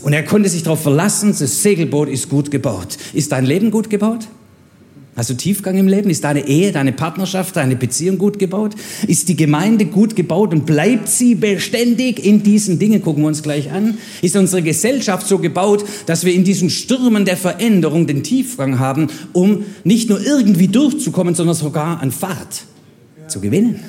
Und 0.03 0.13
er 0.13 0.23
konnte 0.23 0.49
sich 0.49 0.63
darauf 0.63 0.81
verlassen, 0.81 1.35
das 1.37 1.61
Segelboot 1.61 2.09
ist 2.09 2.29
gut 2.29 2.49
gebaut. 2.51 2.97
Ist 3.13 3.31
dein 3.31 3.45
Leben 3.45 3.71
gut 3.71 3.89
gebaut? 3.89 4.27
Hast 5.13 5.29
du 5.29 5.33
Tiefgang 5.33 5.77
im 5.77 5.89
Leben? 5.89 6.09
Ist 6.09 6.23
deine 6.23 6.47
Ehe, 6.47 6.71
deine 6.71 6.93
Partnerschaft, 6.93 7.57
deine 7.57 7.75
Beziehung 7.75 8.17
gut 8.17 8.39
gebaut? 8.39 8.75
Ist 9.07 9.27
die 9.27 9.35
Gemeinde 9.35 9.85
gut 9.85 10.15
gebaut 10.15 10.53
und 10.53 10.65
bleibt 10.65 11.09
sie 11.09 11.35
beständig 11.35 12.25
in 12.25 12.43
diesen 12.43 12.79
Dingen? 12.79 13.01
Gucken 13.01 13.23
wir 13.23 13.27
uns 13.27 13.43
gleich 13.43 13.71
an. 13.71 13.97
Ist 14.21 14.37
unsere 14.37 14.61
Gesellschaft 14.61 15.27
so 15.27 15.39
gebaut, 15.39 15.83
dass 16.05 16.23
wir 16.23 16.33
in 16.33 16.45
diesen 16.45 16.69
Stürmen 16.69 17.25
der 17.25 17.35
Veränderung 17.35 18.07
den 18.07 18.23
Tiefgang 18.23 18.79
haben, 18.79 19.07
um 19.33 19.65
nicht 19.83 20.09
nur 20.09 20.25
irgendwie 20.25 20.69
durchzukommen, 20.69 21.35
sondern 21.35 21.55
sogar 21.55 21.99
an 21.99 22.11
Fahrt 22.11 22.63
zu 23.27 23.41
gewinnen? 23.41 23.81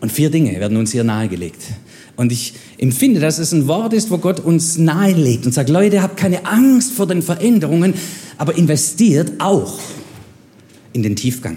Und 0.00 0.10
vier 0.10 0.30
Dinge 0.30 0.58
werden 0.58 0.78
uns 0.78 0.92
hier 0.92 1.04
nahegelegt. 1.04 1.60
Und 2.20 2.32
ich 2.32 2.52
empfinde, 2.76 3.18
dass 3.18 3.38
es 3.38 3.50
ein 3.52 3.66
Wort 3.66 3.94
ist, 3.94 4.10
wo 4.10 4.18
Gott 4.18 4.40
uns 4.40 4.76
nahelegt 4.76 5.46
und 5.46 5.52
sagt, 5.52 5.70
Leute, 5.70 6.02
habt 6.02 6.18
keine 6.18 6.44
Angst 6.44 6.92
vor 6.92 7.06
den 7.06 7.22
Veränderungen, 7.22 7.94
aber 8.36 8.58
investiert 8.58 9.32
auch 9.38 9.78
in 10.92 11.02
den 11.02 11.16
Tiefgang. 11.16 11.56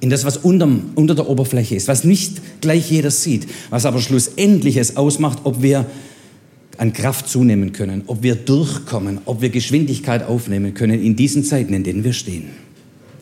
In 0.00 0.08
das, 0.08 0.24
was 0.24 0.38
unterm, 0.38 0.84
unter 0.94 1.14
der 1.14 1.28
Oberfläche 1.28 1.74
ist, 1.74 1.86
was 1.86 2.02
nicht 2.02 2.62
gleich 2.62 2.90
jeder 2.90 3.10
sieht, 3.10 3.46
was 3.68 3.84
aber 3.84 4.00
schlussendlich 4.00 4.78
es 4.78 4.96
ausmacht, 4.96 5.40
ob 5.44 5.60
wir 5.60 5.84
an 6.78 6.94
Kraft 6.94 7.28
zunehmen 7.28 7.72
können, 7.72 8.04
ob 8.06 8.22
wir 8.22 8.36
durchkommen, 8.36 9.18
ob 9.26 9.42
wir 9.42 9.50
Geschwindigkeit 9.50 10.22
aufnehmen 10.22 10.72
können 10.72 11.02
in 11.02 11.14
diesen 11.14 11.44
Zeiten, 11.44 11.74
in 11.74 11.84
denen 11.84 12.04
wir 12.04 12.14
stehen. 12.14 12.44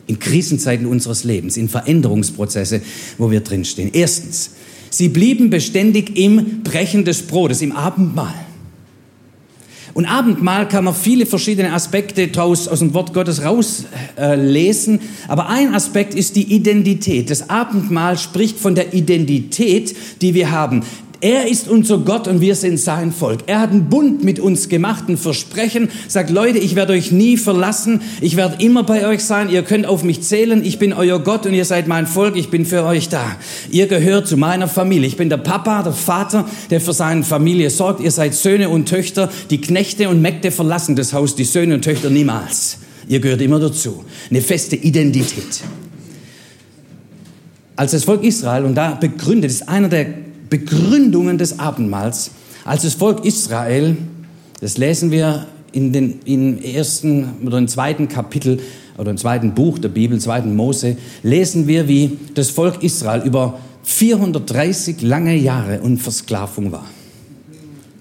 In 0.07 0.19
Krisenzeiten 0.19 0.85
unseres 0.85 1.25
Lebens, 1.25 1.57
in 1.57 1.67
Veränderungsprozesse, 1.67 2.79
wo 3.17 3.31
wir 3.31 3.41
drinstehen. 3.41 3.89
Erstens, 3.91 4.51
Sie 4.95 5.09
blieben 5.09 5.49
beständig 5.49 6.15
im 6.17 6.63
Brechen 6.63 7.03
des 7.03 7.23
Brotes, 7.23 7.61
im 7.61 7.73
Abendmahl. 7.73 8.33
Und 9.93 10.05
Abendmahl 10.05 10.69
kann 10.69 10.85
man 10.85 10.95
viele 10.95 11.25
verschiedene 11.25 11.73
Aspekte 11.73 12.29
draus 12.29 12.69
aus 12.69 12.79
dem 12.79 12.93
Wort 12.93 13.13
Gottes 13.13 13.43
rauslesen. 13.43 14.99
Äh, 14.99 15.03
Aber 15.27 15.49
ein 15.49 15.73
Aspekt 15.73 16.13
ist 16.13 16.37
die 16.37 16.53
Identität. 16.53 17.29
Das 17.29 17.49
Abendmahl 17.49 18.17
spricht 18.17 18.57
von 18.57 18.73
der 18.73 18.93
Identität, 18.93 19.95
die 20.21 20.33
wir 20.33 20.51
haben. 20.51 20.83
Er 21.25 21.47
ist 21.47 21.67
unser 21.67 21.97
Gott 21.97 22.27
und 22.27 22.39
wir 22.39 22.53
sind 22.53 22.79
sein 22.79 23.11
Volk. 23.11 23.45
Er 23.47 23.59
hat 23.59 23.71
einen 23.71 23.89
Bund 23.89 24.23
mit 24.23 24.39
uns 24.39 24.69
gemacht, 24.69 25.05
ein 25.09 25.17
Versprechen, 25.17 25.89
sagt, 26.07 26.29
Leute, 26.29 26.59
ich 26.59 26.75
werde 26.75 26.93
euch 26.93 27.11
nie 27.11 27.35
verlassen, 27.35 28.01
ich 28.21 28.35
werde 28.35 28.63
immer 28.63 28.83
bei 28.83 29.07
euch 29.07 29.23
sein, 29.23 29.49
ihr 29.49 29.63
könnt 29.63 29.87
auf 29.87 30.03
mich 30.03 30.21
zählen, 30.21 30.63
ich 30.63 30.77
bin 30.77 30.93
euer 30.93 31.17
Gott 31.17 31.47
und 31.47 31.55
ihr 31.55 31.65
seid 31.65 31.87
mein 31.87 32.05
Volk, 32.05 32.35
ich 32.35 32.51
bin 32.51 32.63
für 32.63 32.83
euch 32.83 33.09
da. 33.09 33.37
Ihr 33.71 33.87
gehört 33.87 34.27
zu 34.27 34.37
meiner 34.37 34.67
Familie. 34.67 35.07
Ich 35.07 35.17
bin 35.17 35.29
der 35.29 35.37
Papa, 35.37 35.81
der 35.81 35.93
Vater, 35.93 36.47
der 36.69 36.79
für 36.79 36.93
seine 36.93 37.23
Familie 37.23 37.71
sorgt. 37.71 38.01
Ihr 38.01 38.11
seid 38.11 38.35
Söhne 38.35 38.69
und 38.69 38.87
Töchter, 38.87 39.31
die 39.49 39.59
Knechte 39.59 40.09
und 40.09 40.21
Mägde 40.21 40.51
verlassen 40.51 40.95
das 40.95 41.11
Haus, 41.11 41.35
die 41.35 41.43
Söhne 41.43 41.73
und 41.73 41.81
Töchter 41.81 42.11
niemals. 42.11 42.77
Ihr 43.07 43.19
gehört 43.19 43.41
immer 43.41 43.57
dazu. 43.57 44.05
Eine 44.29 44.41
feste 44.41 44.75
Identität. 44.75 45.63
Als 47.75 47.93
das 47.93 48.03
Volk 48.03 48.23
Israel, 48.23 48.63
und 48.63 48.75
da 48.75 48.93
begründet, 48.93 49.49
ist 49.49 49.67
einer 49.67 49.89
der 49.89 50.24
Begründungen 50.49 51.37
des 51.37 51.59
Abendmahls, 51.59 52.31
als 52.63 52.83
das 52.83 52.93
Volk 52.93 53.25
Israel, 53.25 53.97
das 54.61 54.77
lesen 54.77 55.11
wir 55.11 55.47
in 55.71 55.91
den 55.91 56.19
im 56.25 56.59
ersten 56.59 57.45
oder 57.45 57.57
im 57.57 57.67
zweiten 57.67 58.07
Kapitel 58.07 58.59
oder 58.97 59.11
im 59.11 59.17
zweiten 59.17 59.53
Buch 59.53 59.77
der 59.77 59.89
Bibel, 59.89 60.19
zweiten 60.19 60.55
Mose, 60.55 60.97
lesen 61.21 61.67
wir, 61.67 61.87
wie 61.87 62.17
das 62.33 62.49
Volk 62.49 62.81
Israel 62.81 63.25
über 63.25 63.59
430 63.83 65.01
lange 65.01 65.35
Jahre 65.35 65.81
unter 65.81 66.01
Versklavung 66.01 66.71
war. 66.71 66.85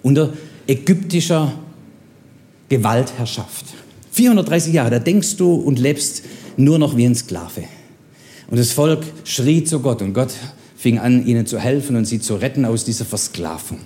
Unter 0.03 0.33
ägyptischer 0.67 1.53
Gewaltherrschaft. 2.69 3.67
430 4.13 4.73
Jahre, 4.73 4.91
da 4.91 4.99
denkst 4.99 5.37
du 5.37 5.55
und 5.55 5.79
lebst 5.79 6.23
nur 6.57 6.79
noch 6.79 6.97
wie 6.97 7.05
ein 7.05 7.15
Sklave. 7.15 7.65
Und 8.49 8.59
das 8.59 8.73
Volk 8.73 9.03
schrie 9.25 9.65
zu 9.65 9.81
Gott 9.81 10.01
und 10.01 10.15
Gott 10.15 10.31
fing 10.85 10.99
an, 10.99 11.27
ihnen 11.27 11.47
zu 11.47 11.59
helfen 11.59 11.97
und 11.97 12.05
sie 12.05 12.21
zu 12.21 12.35
retten 12.35 12.67
aus 12.67 12.85
dieser 12.85 13.07
Versklavung. 13.07 13.79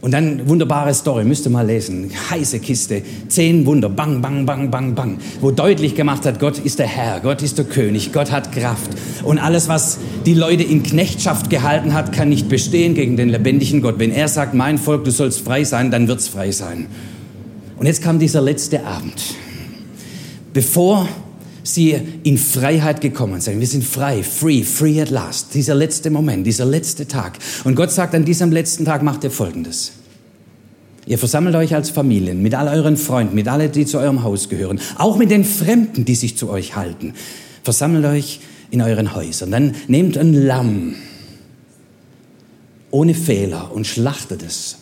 Und 0.00 0.12
dann 0.12 0.48
wunderbare 0.48 0.94
Story, 0.94 1.24
müsst 1.24 1.44
ihr 1.44 1.50
mal 1.50 1.66
lesen. 1.66 2.08
Heiße 2.30 2.60
Kiste, 2.60 3.02
zehn 3.26 3.66
Wunder, 3.66 3.88
bang, 3.88 4.22
bang, 4.22 4.46
bang, 4.46 4.70
bang, 4.70 4.94
bang, 4.94 5.18
wo 5.40 5.50
deutlich 5.50 5.96
gemacht 5.96 6.24
hat, 6.24 6.38
Gott 6.38 6.58
ist 6.58 6.78
der 6.78 6.86
Herr, 6.86 7.18
Gott 7.18 7.42
ist 7.42 7.58
der 7.58 7.64
König, 7.64 8.12
Gott 8.12 8.30
hat 8.30 8.52
Kraft. 8.52 8.92
Und 9.24 9.40
alles, 9.40 9.68
was 9.68 9.98
die 10.24 10.34
Leute 10.34 10.62
in 10.62 10.84
Knechtschaft 10.84 11.50
gehalten 11.50 11.94
hat, 11.94 12.12
kann 12.12 12.28
nicht 12.28 12.48
bestehen 12.48 12.94
gegen 12.94 13.16
den 13.16 13.28
lebendigen 13.28 13.82
Gott. 13.82 13.98
Wenn 13.98 14.12
er 14.12 14.28
sagt, 14.28 14.54
mein 14.54 14.78
Volk, 14.78 15.02
du 15.02 15.10
sollst 15.10 15.40
frei 15.40 15.64
sein, 15.64 15.90
dann 15.90 16.06
wird's 16.06 16.28
frei 16.28 16.52
sein. 16.52 16.86
Und 17.76 17.86
jetzt 17.86 18.04
kam 18.04 18.20
dieser 18.20 18.40
letzte 18.40 18.86
Abend. 18.86 19.20
Bevor 20.52 21.08
sie 21.74 21.96
in 22.22 22.38
Freiheit 22.38 23.00
gekommen 23.00 23.40
sind. 23.40 23.60
Wir 23.60 23.66
sind 23.66 23.84
frei, 23.84 24.22
free, 24.22 24.62
free 24.62 25.00
at 25.00 25.10
last. 25.10 25.54
Dieser 25.54 25.74
letzte 25.74 26.10
Moment, 26.10 26.46
dieser 26.46 26.64
letzte 26.64 27.06
Tag. 27.06 27.38
Und 27.64 27.74
Gott 27.74 27.90
sagt, 27.90 28.14
an 28.14 28.24
diesem 28.24 28.52
letzten 28.52 28.84
Tag 28.84 29.02
macht 29.02 29.24
ihr 29.24 29.30
Folgendes. 29.30 29.92
Ihr 31.06 31.18
versammelt 31.18 31.56
euch 31.56 31.74
als 31.74 31.90
Familien, 31.90 32.42
mit 32.42 32.54
all 32.54 32.68
euren 32.68 32.96
Freunden, 32.96 33.34
mit 33.34 33.48
allen, 33.48 33.72
die 33.72 33.86
zu 33.86 33.98
eurem 33.98 34.22
Haus 34.22 34.48
gehören, 34.48 34.78
auch 34.96 35.16
mit 35.16 35.30
den 35.30 35.44
Fremden, 35.44 36.04
die 36.04 36.14
sich 36.14 36.36
zu 36.36 36.50
euch 36.50 36.76
halten. 36.76 37.14
Versammelt 37.62 38.04
euch 38.04 38.40
in 38.70 38.82
euren 38.82 39.14
Häusern. 39.14 39.50
Dann 39.50 39.74
nehmt 39.86 40.18
ein 40.18 40.34
Lamm 40.34 40.94
ohne 42.90 43.14
Fehler 43.14 43.72
und 43.72 43.86
schlachtet 43.86 44.42
es 44.42 44.78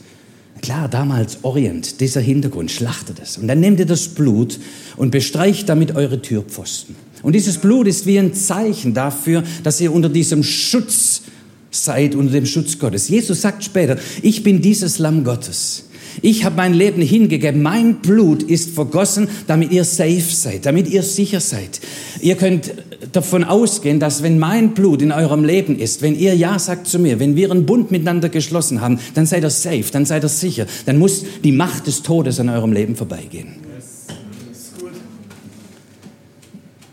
Klar, 0.62 0.88
damals 0.88 1.38
Orient, 1.42 2.00
dieser 2.00 2.20
Hintergrund, 2.20 2.70
schlachtet 2.70 3.18
es. 3.22 3.38
Und 3.38 3.48
dann 3.48 3.60
nehmt 3.60 3.78
ihr 3.78 3.86
das 3.86 4.08
Blut 4.08 4.58
und 4.96 5.10
bestreicht 5.10 5.68
damit 5.68 5.94
eure 5.94 6.22
Türpfosten. 6.22 6.96
Und 7.22 7.34
dieses 7.34 7.58
Blut 7.58 7.86
ist 7.86 8.06
wie 8.06 8.18
ein 8.18 8.34
Zeichen 8.34 8.94
dafür, 8.94 9.42
dass 9.62 9.80
ihr 9.80 9.92
unter 9.92 10.08
diesem 10.08 10.42
Schutz 10.42 11.22
seid, 11.70 12.14
unter 12.14 12.32
dem 12.32 12.46
Schutz 12.46 12.78
Gottes. 12.78 13.08
Jesus 13.08 13.42
sagt 13.42 13.64
später, 13.64 13.98
ich 14.22 14.42
bin 14.42 14.62
dieses 14.62 14.98
Lamm 14.98 15.24
Gottes. 15.24 15.85
Ich 16.22 16.44
habe 16.44 16.56
mein 16.56 16.74
Leben 16.74 17.02
hingegeben. 17.02 17.62
Mein 17.62 17.96
Blut 17.96 18.42
ist 18.42 18.70
vergossen, 18.70 19.28
damit 19.46 19.72
ihr 19.72 19.84
safe 19.84 20.20
seid, 20.20 20.66
damit 20.66 20.88
ihr 20.88 21.02
sicher 21.02 21.40
seid. 21.40 21.80
Ihr 22.20 22.36
könnt 22.36 22.72
davon 23.12 23.44
ausgehen, 23.44 24.00
dass 24.00 24.22
wenn 24.22 24.38
mein 24.38 24.74
Blut 24.74 25.02
in 25.02 25.12
eurem 25.12 25.44
Leben 25.44 25.78
ist, 25.78 26.02
wenn 26.02 26.18
ihr 26.18 26.34
Ja 26.34 26.58
sagt 26.58 26.88
zu 26.88 26.98
mir, 26.98 27.20
wenn 27.20 27.36
wir 27.36 27.50
einen 27.50 27.66
Bund 27.66 27.90
miteinander 27.90 28.28
geschlossen 28.28 28.80
haben, 28.80 28.98
dann 29.14 29.26
seid 29.26 29.44
ihr 29.44 29.50
safe, 29.50 29.84
dann 29.92 30.04
seid 30.04 30.24
ihr 30.24 30.28
sicher. 30.28 30.66
Dann 30.86 30.98
muss 30.98 31.24
die 31.44 31.52
Macht 31.52 31.86
des 31.86 32.02
Todes 32.02 32.40
an 32.40 32.48
eurem 32.48 32.72
Leben 32.72 32.96
vorbeigehen. 32.96 33.66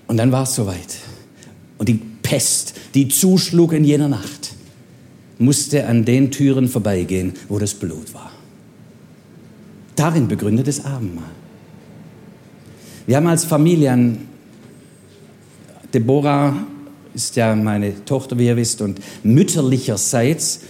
Und 0.08 0.18
dann 0.18 0.32
war 0.32 0.44
es 0.44 0.56
soweit. 0.56 0.98
Und 1.78 1.90
die 1.90 2.00
Pest, 2.22 2.74
die 2.94 3.08
zuschlug 3.08 3.74
in 3.74 3.84
jener 3.84 4.10
Nacht, 4.10 4.54
musste 5.40 5.88
an 5.88 6.06
den 6.06 6.32
Türen 6.32 6.68
vorbeigehen, 6.68 7.34
wo 7.50 7.60
das 7.60 7.74
Blut 7.74 8.14
war. 8.14 8.32
Darin 9.96 10.28
begründet 10.28 10.68
das 10.68 10.84
Abendmahl. 10.84 11.24
Wir 13.06 13.18
haben 13.18 13.28
als 13.28 13.46
Familie 13.46 14.18
Deborah 15.94 16.56
ist 17.14 17.36
ja 17.36 17.56
meine 17.56 18.04
Tochter, 18.06 18.38
wie 18.40 18.48
ihr 18.48 18.58
wisst, 18.58 18.82
und 18.82 19.00
mütterlicherseits 19.24 20.62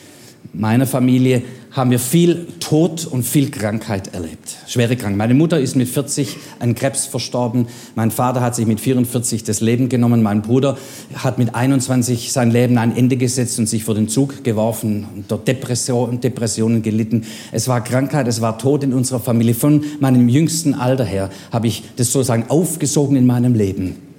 meiner 0.51 0.86
Familie 0.86 1.41
haben 1.73 1.89
wir 1.89 1.97
viel 1.97 2.45
Tod 2.59 3.07
und 3.07 3.23
viel 3.23 3.49
Krankheit 3.49 4.13
erlebt. 4.13 4.57
Schwere 4.67 4.95
Krankheit. 4.95 5.17
Meine 5.17 5.33
Mutter 5.33 5.59
ist 5.59 5.75
mit 5.75 5.89
40 5.89 6.38
an 6.59 6.75
Krebs 6.75 7.07
verstorben. 7.07 7.67
Mein 7.95 8.12
Vater 8.12 8.41
hat 8.41 8.53
sich 8.55 8.67
mit 8.67 8.79
44 8.79 9.43
das 9.43 9.59
Leben 9.59 9.89
genommen. 9.89 10.21
Mein 10.21 10.43
Bruder 10.43 10.77
hat 11.15 11.39
mit 11.39 11.55
21 11.55 12.31
sein 12.31 12.51
Leben 12.51 12.77
ein 12.77 12.95
Ende 12.95 13.17
gesetzt 13.17 13.57
und 13.57 13.67
sich 13.67 13.83
vor 13.83 13.95
den 13.95 14.07
Zug 14.07 14.43
geworfen 14.43 15.07
und 15.15 15.25
dort 15.31 15.47
Depression, 15.47 16.21
Depressionen 16.21 16.83
gelitten. 16.83 17.25
Es 17.51 17.67
war 17.67 17.83
Krankheit, 17.83 18.27
es 18.27 18.39
war 18.39 18.59
Tod 18.59 18.83
in 18.83 18.93
unserer 18.93 19.19
Familie. 19.19 19.55
Von 19.55 19.83
meinem 19.99 20.29
jüngsten 20.29 20.75
Alter 20.75 21.05
her 21.05 21.31
habe 21.51 21.67
ich 21.67 21.83
das 21.95 22.12
sozusagen 22.12 22.45
aufgesogen 22.49 23.15
in 23.15 23.25
meinem 23.25 23.55
Leben. 23.55 24.12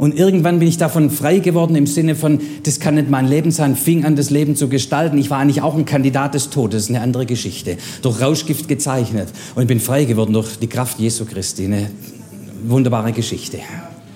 Und 0.00 0.16
irgendwann 0.18 0.60
bin 0.60 0.66
ich 0.66 0.78
davon 0.78 1.10
frei 1.10 1.40
geworden 1.40 1.76
im 1.76 1.86
Sinne 1.86 2.14
von, 2.14 2.40
das 2.62 2.80
kann 2.80 2.94
nicht 2.94 3.10
mein 3.10 3.28
Leben 3.28 3.50
sein, 3.50 3.76
fing 3.76 4.06
an, 4.06 4.16
das 4.16 4.30
Leben 4.30 4.56
zu 4.56 4.70
gestalten. 4.70 5.18
Ich 5.18 5.28
war 5.28 5.40
eigentlich 5.40 5.60
auch 5.60 5.76
ein 5.76 5.84
Kandidat 5.84 6.32
des 6.32 6.48
Todes, 6.48 6.88
eine 6.88 7.02
andere 7.02 7.26
Geschichte. 7.26 7.76
Durch 8.00 8.18
Rauschgift 8.18 8.66
gezeichnet. 8.66 9.28
Und 9.54 9.60
ich 9.60 9.68
bin 9.68 9.78
frei 9.78 10.06
geworden 10.06 10.32
durch 10.32 10.58
die 10.58 10.68
Kraft 10.68 10.98
Jesu 10.98 11.26
Christi. 11.26 11.66
Eine 11.66 11.90
wunderbare 12.66 13.12
Geschichte. 13.12 13.58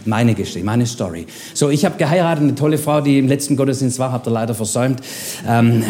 Meine 0.07 0.35
Geschichte, 0.35 0.65
meine 0.65 0.87
Story. 0.87 1.27
So, 1.53 1.69
ich 1.69 1.85
habe 1.85 1.99
geheiratet, 1.99 2.45
eine 2.45 2.55
tolle 2.55 2.79
Frau, 2.79 3.03
die 3.03 3.19
im 3.19 3.29
letzten 3.29 3.55
Gottesdienst 3.55 3.99
war, 3.99 4.11
habt 4.11 4.27
ihr 4.27 4.31
leider 4.31 4.55
versäumt. 4.55 5.03
Ähm, 5.47 5.85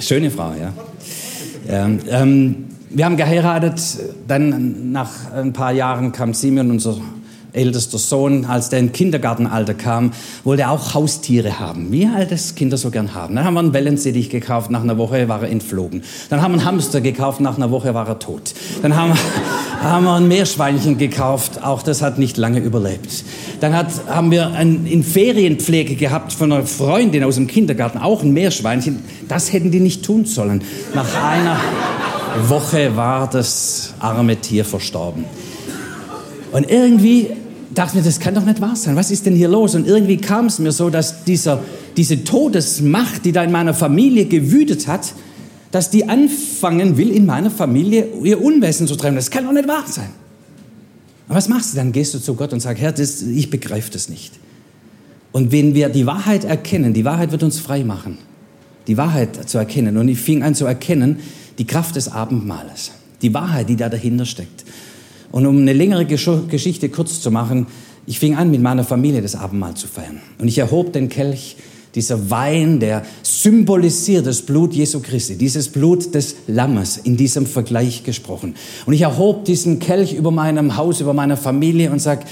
schöne 0.00 0.30
Frau, 0.30 0.54
ja. 0.58 0.72
Ähm, 1.68 1.98
ähm, 2.08 2.64
wir 2.88 3.04
haben 3.04 3.18
geheiratet, 3.18 3.82
dann 4.26 4.92
nach 4.92 5.30
ein 5.30 5.52
paar 5.52 5.72
Jahren 5.72 6.10
kam 6.10 6.32
Simeon, 6.32 6.70
unser 6.70 6.96
ältester 7.52 7.98
Sohn, 7.98 8.44
als 8.44 8.68
der 8.68 8.78
in 8.78 8.92
Kindergartenalter 8.92 9.74
kam, 9.74 10.12
wollte 10.44 10.62
er 10.62 10.70
auch 10.70 10.94
Haustiere 10.94 11.58
haben, 11.58 11.90
wie 11.92 12.08
halt 12.08 12.30
das 12.30 12.54
Kinder 12.54 12.76
so 12.76 12.90
gern 12.90 13.14
haben. 13.14 13.34
Dann 13.34 13.44
haben 13.44 13.54
wir 13.54 13.60
einen 13.60 13.72
Wellensittich 13.72 14.30
gekauft, 14.30 14.70
nach 14.70 14.82
einer 14.82 14.98
Woche 14.98 15.28
war 15.28 15.42
er 15.42 15.50
entflogen. 15.50 16.02
Dann 16.30 16.42
haben 16.42 16.52
wir 16.52 16.60
einen 16.60 16.66
Hamster 16.66 17.00
gekauft, 17.00 17.40
nach 17.40 17.56
einer 17.56 17.70
Woche 17.70 17.94
war 17.94 18.06
er 18.06 18.18
tot. 18.18 18.54
Dann 18.82 18.96
haben 18.96 19.12
wir, 19.12 19.18
haben 19.82 20.04
wir 20.04 20.14
ein 20.14 20.28
Meerschweinchen 20.28 20.98
gekauft, 20.98 21.62
auch 21.62 21.82
das 21.82 22.02
hat 22.02 22.18
nicht 22.18 22.36
lange 22.36 22.60
überlebt. 22.60 23.24
Dann 23.60 23.74
hat, 23.74 23.88
haben 24.08 24.30
wir 24.30 24.52
ein, 24.52 24.86
in 24.86 25.02
Ferienpflege 25.02 25.94
gehabt 25.94 26.32
von 26.32 26.52
einer 26.52 26.66
Freundin 26.66 27.24
aus 27.24 27.36
dem 27.36 27.46
Kindergarten, 27.46 27.98
auch 27.98 28.22
ein 28.22 28.32
Meerschweinchen. 28.32 29.02
Das 29.28 29.52
hätten 29.52 29.70
die 29.70 29.80
nicht 29.80 30.04
tun 30.04 30.24
sollen. 30.24 30.62
Nach 30.94 31.08
einer 31.22 31.56
Woche 32.46 32.96
war 32.96 33.28
das 33.28 33.94
arme 33.98 34.36
Tier 34.36 34.64
verstorben. 34.64 35.24
Und 36.52 36.70
irgendwie 36.70 37.28
dachte 37.74 37.98
ich 37.98 38.04
mir, 38.04 38.08
das 38.08 38.20
kann 38.20 38.34
doch 38.34 38.44
nicht 38.44 38.60
wahr 38.60 38.76
sein. 38.76 38.96
Was 38.96 39.10
ist 39.10 39.26
denn 39.26 39.34
hier 39.34 39.48
los? 39.48 39.74
Und 39.74 39.86
irgendwie 39.86 40.16
kam 40.16 40.46
es 40.46 40.58
mir 40.58 40.72
so, 40.72 40.90
dass 40.90 41.24
dieser, 41.24 41.62
diese 41.96 42.24
Todesmacht, 42.24 43.24
die 43.24 43.32
da 43.32 43.44
in 43.44 43.52
meiner 43.52 43.74
Familie 43.74 44.26
gewütet 44.26 44.86
hat, 44.86 45.12
dass 45.70 45.90
die 45.90 46.08
anfangen 46.08 46.96
will, 46.96 47.10
in 47.10 47.26
meiner 47.26 47.50
Familie 47.50 48.08
ihr 48.22 48.42
Unwesen 48.42 48.86
zu 48.86 48.96
treiben. 48.96 49.16
Das 49.16 49.30
kann 49.30 49.44
doch 49.44 49.52
nicht 49.52 49.68
wahr 49.68 49.84
sein. 49.86 50.08
Und 51.28 51.34
was 51.34 51.48
machst 51.48 51.72
du 51.72 51.76
dann? 51.76 51.92
Gehst 51.92 52.14
du 52.14 52.18
zu 52.18 52.34
Gott 52.34 52.52
und 52.52 52.60
sagst, 52.60 52.82
Herr, 52.82 52.92
das, 52.92 53.20
ich 53.22 53.50
begreife 53.50 53.90
das 53.92 54.08
nicht. 54.08 54.32
Und 55.30 55.52
wenn 55.52 55.74
wir 55.74 55.90
die 55.90 56.06
Wahrheit 56.06 56.44
erkennen, 56.44 56.94
die 56.94 57.04
Wahrheit 57.04 57.32
wird 57.32 57.42
uns 57.42 57.58
frei 57.58 57.84
machen, 57.84 58.16
die 58.86 58.96
Wahrheit 58.96 59.48
zu 59.48 59.58
erkennen. 59.58 59.98
Und 59.98 60.08
ich 60.08 60.18
fing 60.18 60.42
an 60.42 60.54
zu 60.54 60.64
erkennen, 60.64 61.18
die 61.58 61.66
Kraft 61.66 61.96
des 61.96 62.08
Abendmahles, 62.08 62.92
die 63.20 63.34
Wahrheit, 63.34 63.68
die 63.68 63.76
da 63.76 63.90
dahinter 63.90 64.24
steckt. 64.24 64.64
Und 65.30 65.46
um 65.46 65.58
eine 65.58 65.72
längere 65.72 66.04
Geschichte 66.06 66.88
kurz 66.88 67.20
zu 67.20 67.30
machen, 67.30 67.66
ich 68.06 68.18
fing 68.18 68.36
an, 68.36 68.50
mit 68.50 68.62
meiner 68.62 68.84
Familie 68.84 69.20
das 69.20 69.34
Abendmahl 69.34 69.74
zu 69.74 69.86
feiern. 69.86 70.20
Und 70.38 70.48
ich 70.48 70.58
erhob 70.58 70.92
den 70.92 71.08
Kelch, 71.08 71.56
dieser 71.94 72.30
Wein, 72.30 72.80
der 72.80 73.04
symbolisiert 73.22 74.26
das 74.26 74.42
Blut 74.42 74.72
Jesu 74.72 75.00
Christi, 75.00 75.36
dieses 75.36 75.68
Blut 75.68 76.14
des 76.14 76.36
Lammes, 76.46 76.96
in 76.98 77.16
diesem 77.16 77.46
Vergleich 77.46 78.04
gesprochen. 78.04 78.54
Und 78.86 78.92
ich 78.92 79.02
erhob 79.02 79.44
diesen 79.44 79.78
Kelch 79.78 80.14
über 80.14 80.30
meinem 80.30 80.76
Haus, 80.76 81.00
über 81.00 81.12
meiner 81.12 81.36
Familie 81.36 81.90
und 81.90 82.00
sag, 82.00 82.24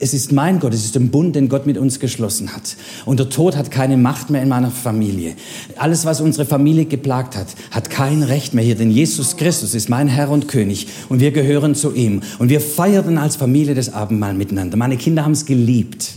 es 0.00 0.14
ist 0.14 0.30
mein 0.30 0.60
Gott, 0.60 0.72
es 0.74 0.84
ist 0.84 0.96
ein 0.96 1.10
Bund, 1.10 1.34
den 1.34 1.48
Gott 1.48 1.66
mit 1.66 1.76
uns 1.76 1.98
geschlossen 1.98 2.54
hat. 2.54 2.76
Und 3.04 3.18
der 3.18 3.30
Tod 3.30 3.56
hat 3.56 3.70
keine 3.70 3.96
Macht 3.96 4.30
mehr 4.30 4.42
in 4.42 4.48
meiner 4.48 4.70
Familie. 4.70 5.34
Alles, 5.76 6.04
was 6.04 6.20
unsere 6.20 6.46
Familie 6.46 6.84
geplagt 6.84 7.36
hat, 7.36 7.48
hat 7.72 7.90
kein 7.90 8.22
Recht 8.22 8.54
mehr 8.54 8.64
hier, 8.64 8.76
denn 8.76 8.90
Jesus 8.90 9.36
Christus 9.36 9.74
ist 9.74 9.88
mein 9.88 10.06
Herr 10.06 10.30
und 10.30 10.46
König 10.46 10.86
und 11.08 11.20
wir 11.20 11.32
gehören 11.32 11.74
zu 11.74 11.92
ihm. 11.94 12.22
Und 12.38 12.48
wir 12.48 12.60
feierten 12.60 13.18
als 13.18 13.36
Familie 13.36 13.74
das 13.74 13.92
Abendmahl 13.92 14.34
miteinander. 14.34 14.76
Meine 14.76 14.96
Kinder 14.96 15.24
haben 15.24 15.32
es 15.32 15.46
geliebt. 15.46 16.12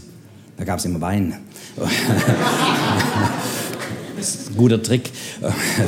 Da 0.58 0.64
gab 0.64 0.78
es 0.78 0.86
immer 0.86 1.02
Wein. 1.02 1.36
Das 4.18 4.36
ist 4.36 4.52
ein 4.52 4.58
guter 4.58 4.84
Trick 4.84 5.10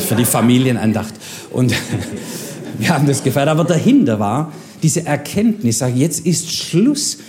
für 0.07 0.15
die 0.15 0.25
Familienandacht. 0.25 1.13
Und 1.51 1.71
wir 2.79 2.89
haben 2.89 3.05
das 3.05 3.23
gefeiert. 3.23 3.47
Aber 3.47 3.63
dahinter 3.63 4.19
war 4.19 4.51
diese 4.81 5.05
Erkenntnis, 5.05 5.77
sage 5.77 5.99
jetzt 5.99 6.25
ist 6.25 6.51
Schluss 6.51 7.19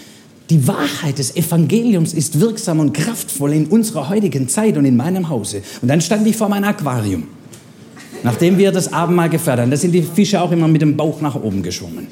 die 0.51 0.69
Wahrheit 0.69 1.19
des 1.19 1.37
Evangeliums 1.37 2.13
ist 2.13 2.41
wirksam 2.41 2.81
und 2.81 2.93
kraftvoll 2.93 3.55
in 3.55 3.67
unserer 3.67 4.09
heutigen 4.11 4.49
Zeit 4.49 4.77
und 4.77 4.85
in 4.85 4.97
meinem 4.97 5.29
Hause. 5.29 5.63
Und 5.81 5.89
dann 5.89 6.01
stand 6.01 6.27
ich 6.27 6.37
vor 6.37 6.49
meinem 6.49 6.65
Aquarium. 6.65 7.25
Nachdem 8.23 8.57
wir 8.59 8.73
das 8.73 8.93
Abendmahl 8.93 9.29
gefeiert 9.29 9.61
haben, 9.61 9.71
da 9.71 9.77
sind 9.77 9.93
die 9.93 10.03
Fische 10.03 10.41
auch 10.41 10.51
immer 10.51 10.69
mit 10.69 10.81
dem 10.81 10.97
Bauch 10.97 11.21
nach 11.21 11.35
oben 11.35 11.63
geschwommen. 11.63 12.09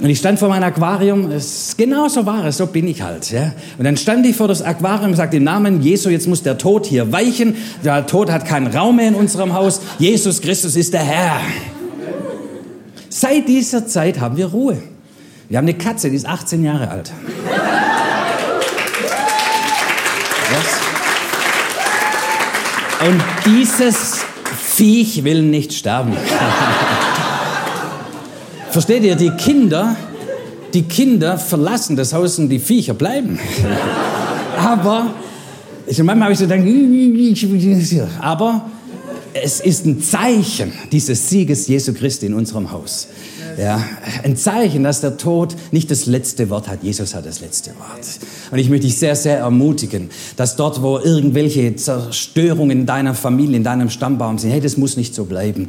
Und 0.00 0.10
ich 0.10 0.18
stand 0.18 0.38
vor 0.38 0.48
meinem 0.48 0.64
Aquarium, 0.64 1.30
es, 1.30 1.76
genau 1.76 2.08
so 2.08 2.26
war 2.26 2.44
es, 2.46 2.56
so 2.56 2.66
bin 2.66 2.88
ich 2.88 3.02
halt. 3.02 3.30
Ja. 3.30 3.52
Und 3.78 3.84
dann 3.84 3.96
stand 3.96 4.26
ich 4.26 4.34
vor 4.34 4.48
das 4.48 4.60
Aquarium 4.60 5.10
und 5.10 5.16
sagte, 5.16 5.36
im 5.36 5.44
Namen 5.44 5.80
Jesu, 5.80 6.08
jetzt 6.10 6.26
muss 6.26 6.42
der 6.42 6.58
Tod 6.58 6.86
hier 6.86 7.12
weichen. 7.12 7.54
Der 7.84 8.06
Tod 8.06 8.30
hat 8.30 8.44
keinen 8.44 8.66
Raum 8.66 8.96
mehr 8.96 9.08
in 9.08 9.14
unserem 9.14 9.54
Haus. 9.54 9.80
Jesus 9.98 10.40
Christus 10.40 10.74
ist 10.74 10.92
der 10.92 11.04
Herr. 11.04 11.40
Seit 13.08 13.46
dieser 13.46 13.86
Zeit 13.86 14.20
haben 14.20 14.36
wir 14.36 14.46
Ruhe. 14.46 14.82
Wir 15.52 15.58
haben 15.58 15.68
eine 15.68 15.76
Katze, 15.76 16.08
die 16.08 16.16
ist 16.16 16.24
18 16.24 16.64
Jahre 16.64 16.88
alt. 16.88 17.12
Was? 20.50 20.80
Und 23.06 23.22
dieses 23.44 24.24
Viech 24.62 25.24
will 25.24 25.42
nicht 25.42 25.74
sterben. 25.74 26.16
Versteht 28.70 29.02
ihr, 29.02 29.14
die 29.14 29.28
Kinder, 29.32 29.94
die 30.72 30.84
Kinder 30.84 31.36
verlassen 31.36 31.96
das 31.96 32.14
Haus 32.14 32.38
und 32.38 32.48
die 32.48 32.58
Viecher 32.58 32.94
bleiben. 32.94 33.38
Aber, 34.56 35.10
manchmal 35.86 36.22
habe 36.22 36.32
ich 36.32 36.38
so 36.38 36.46
gedacht, 36.46 36.62
aber 38.22 38.70
es 39.34 39.60
ist 39.60 39.86
ein 39.86 40.00
Zeichen 40.00 40.72
dieses 40.90 41.28
Sieges 41.28 41.66
Jesu 41.66 41.92
Christi 41.92 42.26
in 42.26 42.34
unserem 42.34 42.70
Haus. 42.70 43.08
Ja, 43.58 43.84
ein 44.22 44.36
Zeichen, 44.36 44.82
dass 44.82 45.02
der 45.02 45.18
Tod 45.18 45.54
nicht 45.72 45.90
das 45.90 46.06
letzte 46.06 46.48
Wort 46.48 46.68
hat. 46.68 46.82
Jesus 46.82 47.14
hat 47.14 47.26
das 47.26 47.40
letzte 47.40 47.70
Wort. 47.70 48.06
Und 48.50 48.58
ich 48.58 48.70
möchte 48.70 48.86
dich 48.86 48.96
sehr, 48.96 49.14
sehr 49.14 49.38
ermutigen, 49.38 50.08
dass 50.36 50.56
dort, 50.56 50.80
wo 50.82 50.98
irgendwelche 50.98 51.76
Zerstörungen 51.76 52.80
in 52.80 52.86
deiner 52.86 53.14
Familie, 53.14 53.56
in 53.56 53.64
deinem 53.64 53.90
Stammbaum 53.90 54.38
sind, 54.38 54.52
hey, 54.52 54.60
das 54.60 54.78
muss 54.78 54.96
nicht 54.96 55.14
so 55.14 55.24
bleiben. 55.24 55.68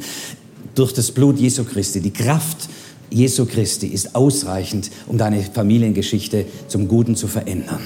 Durch 0.74 0.92
das 0.92 1.12
Blut 1.12 1.38
Jesu 1.38 1.64
Christi, 1.64 2.00
die 2.00 2.12
Kraft 2.12 2.68
Jesu 3.10 3.44
Christi 3.44 3.88
ist 3.88 4.16
ausreichend, 4.16 4.90
um 5.06 5.18
deine 5.18 5.42
Familiengeschichte 5.42 6.46
zum 6.68 6.88
Guten 6.88 7.16
zu 7.16 7.28
verändern. 7.28 7.80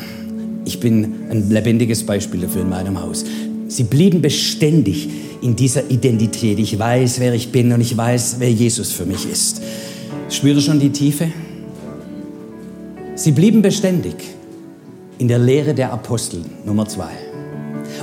Ich 0.64 0.80
bin 0.80 1.14
ein 1.30 1.50
lebendiges 1.50 2.04
Beispiel 2.04 2.40
dafür 2.40 2.62
in 2.62 2.68
meinem 2.68 3.00
Haus. 3.00 3.24
Sie 3.68 3.84
blieben 3.84 4.22
beständig 4.22 5.08
in 5.40 5.56
dieser 5.56 5.90
Identität. 5.90 6.58
Ich 6.58 6.78
weiß, 6.78 7.20
wer 7.20 7.34
ich 7.34 7.52
bin 7.52 7.72
und 7.72 7.80
ich 7.80 7.96
weiß, 7.96 8.36
wer 8.38 8.50
Jesus 8.50 8.92
für 8.92 9.04
mich 9.04 9.28
ist. 9.30 9.62
Spürt 10.30 10.56
ihr 10.56 10.62
schon 10.62 10.80
die 10.80 10.90
Tiefe? 10.90 11.30
Sie 13.14 13.32
blieben 13.32 13.62
beständig 13.62 14.14
in 15.18 15.28
der 15.28 15.38
Lehre 15.38 15.74
der 15.74 15.92
Apostel, 15.92 16.44
Nummer 16.64 16.86
zwei. 16.86 17.10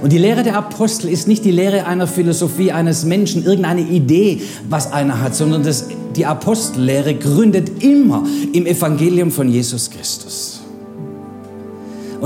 Und 0.01 0.11
die 0.11 0.17
Lehre 0.17 0.43
der 0.43 0.57
Apostel 0.57 1.09
ist 1.09 1.27
nicht 1.27 1.45
die 1.45 1.51
Lehre 1.51 1.85
einer 1.85 2.07
Philosophie 2.07 2.71
eines 2.71 3.05
Menschen, 3.05 3.45
irgendeine 3.45 3.81
Idee, 3.81 4.41
was 4.69 4.91
einer 4.91 5.21
hat, 5.21 5.35
sondern 5.35 5.63
das, 5.63 5.87
die 6.15 6.25
Apostellehre 6.25 7.15
gründet 7.15 7.81
immer 7.83 8.25
im 8.51 8.65
Evangelium 8.65 9.31
von 9.31 9.49
Jesus 9.49 9.89
Christus. 9.89 10.64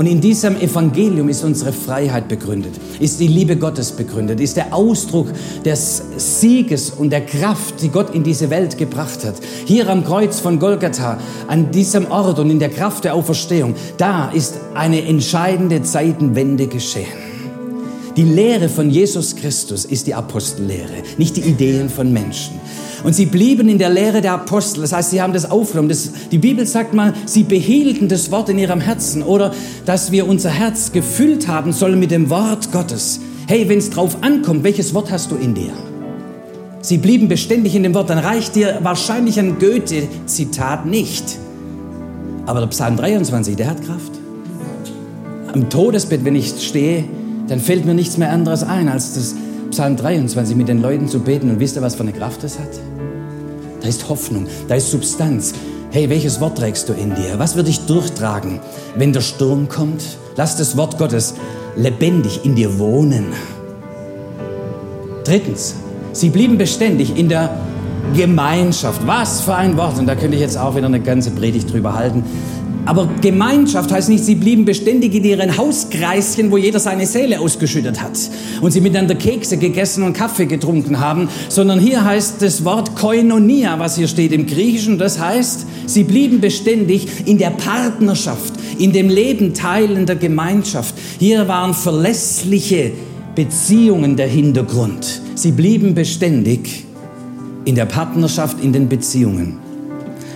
Und 0.00 0.06
in 0.06 0.22
diesem 0.22 0.58
Evangelium 0.58 1.28
ist 1.28 1.44
unsere 1.44 1.74
Freiheit 1.74 2.26
begründet, 2.26 2.72
ist 3.00 3.20
die 3.20 3.26
Liebe 3.26 3.56
Gottes 3.56 3.92
begründet, 3.92 4.40
ist 4.40 4.56
der 4.56 4.74
Ausdruck 4.74 5.26
des 5.62 6.02
Sieges 6.16 6.88
und 6.88 7.10
der 7.10 7.26
Kraft, 7.26 7.82
die 7.82 7.90
Gott 7.90 8.14
in 8.14 8.22
diese 8.22 8.48
Welt 8.48 8.78
gebracht 8.78 9.26
hat. 9.26 9.34
Hier 9.66 9.90
am 9.90 10.02
Kreuz 10.02 10.40
von 10.40 10.58
Golgatha, 10.58 11.18
an 11.48 11.70
diesem 11.70 12.10
Ort 12.10 12.38
und 12.38 12.48
in 12.48 12.58
der 12.58 12.70
Kraft 12.70 13.04
der 13.04 13.14
Auferstehung, 13.14 13.74
da 13.98 14.30
ist 14.30 14.54
eine 14.72 15.04
entscheidende 15.04 15.82
Zeitenwende 15.82 16.66
geschehen. 16.66 17.29
Die 18.16 18.24
Lehre 18.24 18.68
von 18.68 18.90
Jesus 18.90 19.36
Christus 19.36 19.84
ist 19.84 20.06
die 20.06 20.14
Apostellehre, 20.14 21.02
nicht 21.16 21.36
die 21.36 21.42
Ideen 21.42 21.88
von 21.88 22.12
Menschen. 22.12 22.60
Und 23.04 23.14
sie 23.14 23.26
blieben 23.26 23.68
in 23.68 23.78
der 23.78 23.88
Lehre 23.88 24.20
der 24.20 24.32
Apostel. 24.32 24.82
Das 24.82 24.92
heißt, 24.92 25.10
sie 25.10 25.22
haben 25.22 25.32
das 25.32 25.50
aufgenommen. 25.50 25.88
Das, 25.88 26.10
die 26.30 26.38
Bibel 26.38 26.66
sagt 26.66 26.92
mal, 26.92 27.14
sie 27.24 27.44
behielten 27.44 28.08
das 28.08 28.30
Wort 28.30 28.48
in 28.48 28.58
ihrem 28.58 28.80
Herzen. 28.80 29.22
Oder 29.22 29.54
dass 29.86 30.12
wir 30.12 30.28
unser 30.28 30.50
Herz 30.50 30.92
gefüllt 30.92 31.48
haben 31.48 31.72
sollen 31.72 31.98
mit 31.98 32.10
dem 32.10 32.28
Wort 32.30 32.72
Gottes. 32.72 33.20
Hey, 33.46 33.68
wenn 33.68 33.78
es 33.78 33.90
drauf 33.90 34.18
ankommt, 34.22 34.64
welches 34.64 34.92
Wort 34.92 35.10
hast 35.10 35.30
du 35.30 35.36
in 35.36 35.54
dir? 35.54 35.72
Sie 36.82 36.98
blieben 36.98 37.28
beständig 37.28 37.74
in 37.74 37.84
dem 37.84 37.94
Wort. 37.94 38.10
Dann 38.10 38.18
reicht 38.18 38.54
dir 38.54 38.80
wahrscheinlich 38.82 39.38
ein 39.38 39.58
Goethe-Zitat 39.58 40.84
nicht. 40.84 41.38
Aber 42.46 42.60
der 42.60 42.66
Psalm 42.68 42.96
23, 42.96 43.56
der 43.56 43.70
hat 43.70 43.82
Kraft. 43.82 44.12
Am 45.52 45.70
Todesbett, 45.70 46.24
wenn 46.24 46.36
ich 46.36 46.52
stehe, 46.60 47.04
dann 47.50 47.58
fällt 47.58 47.84
mir 47.84 47.94
nichts 47.94 48.16
mehr 48.16 48.30
anderes 48.30 48.62
ein 48.62 48.88
als 48.88 49.14
das 49.14 49.34
Psalm 49.70 49.96
23 49.96 50.54
mit 50.54 50.68
den 50.68 50.80
Leuten 50.80 51.08
zu 51.08 51.18
beten. 51.18 51.50
Und 51.50 51.58
wisst 51.58 51.74
ihr, 51.74 51.82
was 51.82 51.96
für 51.96 52.04
eine 52.04 52.12
Kraft 52.12 52.44
das 52.44 52.60
hat? 52.60 52.68
Da 53.80 53.88
ist 53.88 54.08
Hoffnung, 54.08 54.46
da 54.68 54.76
ist 54.76 54.92
Substanz. 54.92 55.52
Hey, 55.90 56.08
welches 56.08 56.40
Wort 56.40 56.58
trägst 56.58 56.88
du 56.88 56.92
in 56.92 57.12
dir? 57.16 57.38
Was 57.38 57.56
wird 57.56 57.66
dich 57.66 57.80
durchtragen, 57.86 58.60
wenn 58.94 59.12
der 59.12 59.20
Sturm 59.20 59.68
kommt? 59.68 60.00
Lass 60.36 60.56
das 60.56 60.76
Wort 60.76 60.96
Gottes 60.96 61.34
lebendig 61.74 62.44
in 62.44 62.54
dir 62.54 62.78
wohnen. 62.78 63.26
Drittens, 65.24 65.74
sie 66.12 66.30
blieben 66.30 66.56
beständig 66.56 67.18
in 67.18 67.28
der 67.28 67.50
Gemeinschaft. 68.14 69.04
Was 69.08 69.40
für 69.40 69.56
ein 69.56 69.76
Wort. 69.76 69.98
Und 69.98 70.06
da 70.06 70.14
könnte 70.14 70.36
ich 70.36 70.40
jetzt 70.40 70.56
auch 70.56 70.76
wieder 70.76 70.86
eine 70.86 71.00
ganze 71.00 71.32
Predigt 71.32 71.72
drüber 71.72 71.94
halten. 71.94 72.22
Aber 72.90 73.08
Gemeinschaft 73.20 73.92
heißt 73.92 74.08
nicht, 74.08 74.24
sie 74.24 74.34
blieben 74.34 74.64
beständig 74.64 75.14
in 75.14 75.22
ihren 75.22 75.56
Hauskreischen, 75.56 76.50
wo 76.50 76.56
jeder 76.56 76.80
seine 76.80 77.06
Seele 77.06 77.38
ausgeschüttet 77.38 78.02
hat 78.02 78.18
und 78.60 78.72
sie 78.72 78.80
miteinander 78.80 79.14
Kekse 79.14 79.58
gegessen 79.58 80.02
und 80.02 80.14
Kaffee 80.14 80.46
getrunken 80.46 80.98
haben, 80.98 81.28
sondern 81.48 81.78
hier 81.78 82.04
heißt 82.04 82.42
das 82.42 82.64
Wort 82.64 82.96
Koinonia, 82.96 83.78
was 83.78 83.94
hier 83.94 84.08
steht 84.08 84.32
im 84.32 84.44
Griechischen, 84.44 84.98
das 84.98 85.20
heißt, 85.20 85.66
sie 85.86 86.02
blieben 86.02 86.40
beständig 86.40 87.06
in 87.26 87.38
der 87.38 87.50
Partnerschaft, 87.50 88.54
in 88.76 88.92
dem 88.92 89.08
Leben 89.08 89.54
teilender 89.54 90.16
Gemeinschaft. 90.16 90.96
Hier 91.20 91.46
waren 91.46 91.74
verlässliche 91.74 92.90
Beziehungen 93.36 94.16
der 94.16 94.26
Hintergrund. 94.26 95.22
Sie 95.36 95.52
blieben 95.52 95.94
beständig 95.94 96.86
in 97.64 97.76
der 97.76 97.86
Partnerschaft, 97.86 98.56
in 98.64 98.72
den 98.72 98.88
Beziehungen. 98.88 99.69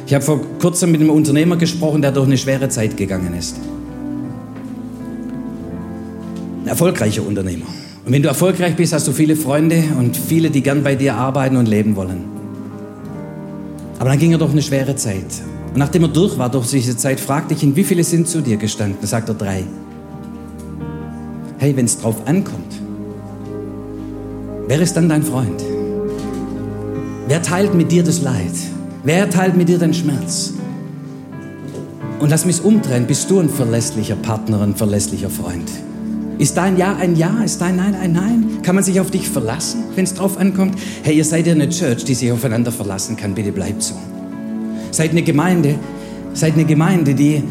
Ich 0.07 0.13
habe 0.13 0.25
vor 0.25 0.41
kurzem 0.61 0.93
mit 0.93 1.01
einem 1.01 1.11
Unternehmer 1.11 1.57
gesprochen, 1.57 2.03
der 2.03 2.13
durch 2.13 2.27
eine 2.27 2.37
schwere 2.37 2.69
Zeit 2.69 2.97
gegangen 2.97 3.35
ist. 3.35 3.57
Ein 6.63 6.69
erfolgreicher 6.69 7.27
Unternehmer. 7.27 7.67
Und 8.05 8.13
wenn 8.13 8.23
du 8.23 8.29
erfolgreich 8.29 8.77
bist, 8.77 8.93
hast 8.93 9.09
du 9.09 9.13
viele 9.13 9.35
Freunde 9.35 9.83
und 9.99 10.17
viele, 10.17 10.51
die 10.51 10.63
gern 10.63 10.83
bei 10.83 10.95
dir 10.95 11.15
arbeiten 11.15 11.57
und 11.57 11.67
leben 11.67 11.97
wollen. 11.97 12.25
Aber 13.99 14.11
dann 14.11 14.19
ging 14.19 14.33
er 14.33 14.39
durch 14.39 14.53
eine 14.53 14.61
schwere 14.61 14.95
Zeit. 14.95 15.25
Und 15.73 15.79
nachdem 15.79 16.03
er 16.03 16.09
durch 16.09 16.37
war 16.37 16.51
durch 16.51 16.69
diese 16.69 16.97
Zeit, 16.97 17.19
fragte 17.19 17.55
ich 17.55 17.63
ihn, 17.63 17.75
wie 17.75 17.85
viele 17.85 18.05
sind 18.05 18.29
zu 18.29 18.43
dir 18.43 18.59
gestanden? 18.59 18.99
Da 19.01 19.07
sagt 19.07 19.31
er 19.31 19.35
drei. 19.35 19.65
Hey, 21.59 21.75
wenn 21.77 21.87
es 21.87 21.99
drauf 21.99 22.17
ankommt, 22.27 22.75
wer 24.69 24.81
ist 24.81 24.95
dann 24.95 25.09
dein 25.09 25.23
Freund? 25.23 25.65
Wer 27.27 27.41
teilt 27.41 27.75
mit 27.75 27.91
dir 27.91 28.05
das 28.05 28.21
Leid? 28.21 28.53
Wer 29.07 29.29
teilt 29.29 29.55
mit 29.55 29.69
dir 29.69 29.79
den 29.79 29.93
Schmerz? 29.93 30.55
Und 32.21 32.31
lass 32.31 32.47
mich 32.47 32.65
umdrehen. 32.65 33.07
Bist 33.07 33.31
du 33.31 33.39
ein 33.39 33.51
verlässlicher 33.51 34.17
Partner, 34.17 34.63
ein 34.63 34.75
verlässlicher 34.75 35.29
Freund? 35.29 35.71
Ist 36.39 36.57
dein 36.57 36.79
Ja 36.79 36.97
ein 36.97 37.15
Ja? 37.15 37.43
Ist 37.45 37.61
dein 37.61 37.77
Nein 37.77 37.95
ein 37.95 38.13
Nein? 38.13 38.47
Kann 38.63 38.75
man 38.75 38.83
sich 38.83 38.99
auf 39.01 39.11
dich 39.11 39.29
verlassen, 39.29 39.85
wenn 39.95 40.05
es 40.05 40.15
drauf 40.15 40.39
ankommt? 40.39 40.79
Hey, 41.03 41.19
ihr 41.19 41.25
seid 41.27 41.47
ja 41.47 41.53
eine 41.53 41.69
Church, 41.69 42.05
die 42.05 42.15
sich 42.15 42.33
aufeinander 42.33 42.73
verlassen 42.73 43.19
kann. 43.19 43.35
Bitte 43.35 43.53
bleibt 43.53 43.83
so. 43.83 43.95
Seid 44.91 45.11
eine 45.11 45.23
Gemeinde, 45.23 45.75
seid 46.33 46.55
eine 46.55 46.65
Gemeinde, 46.65 47.13
die 47.13 47.43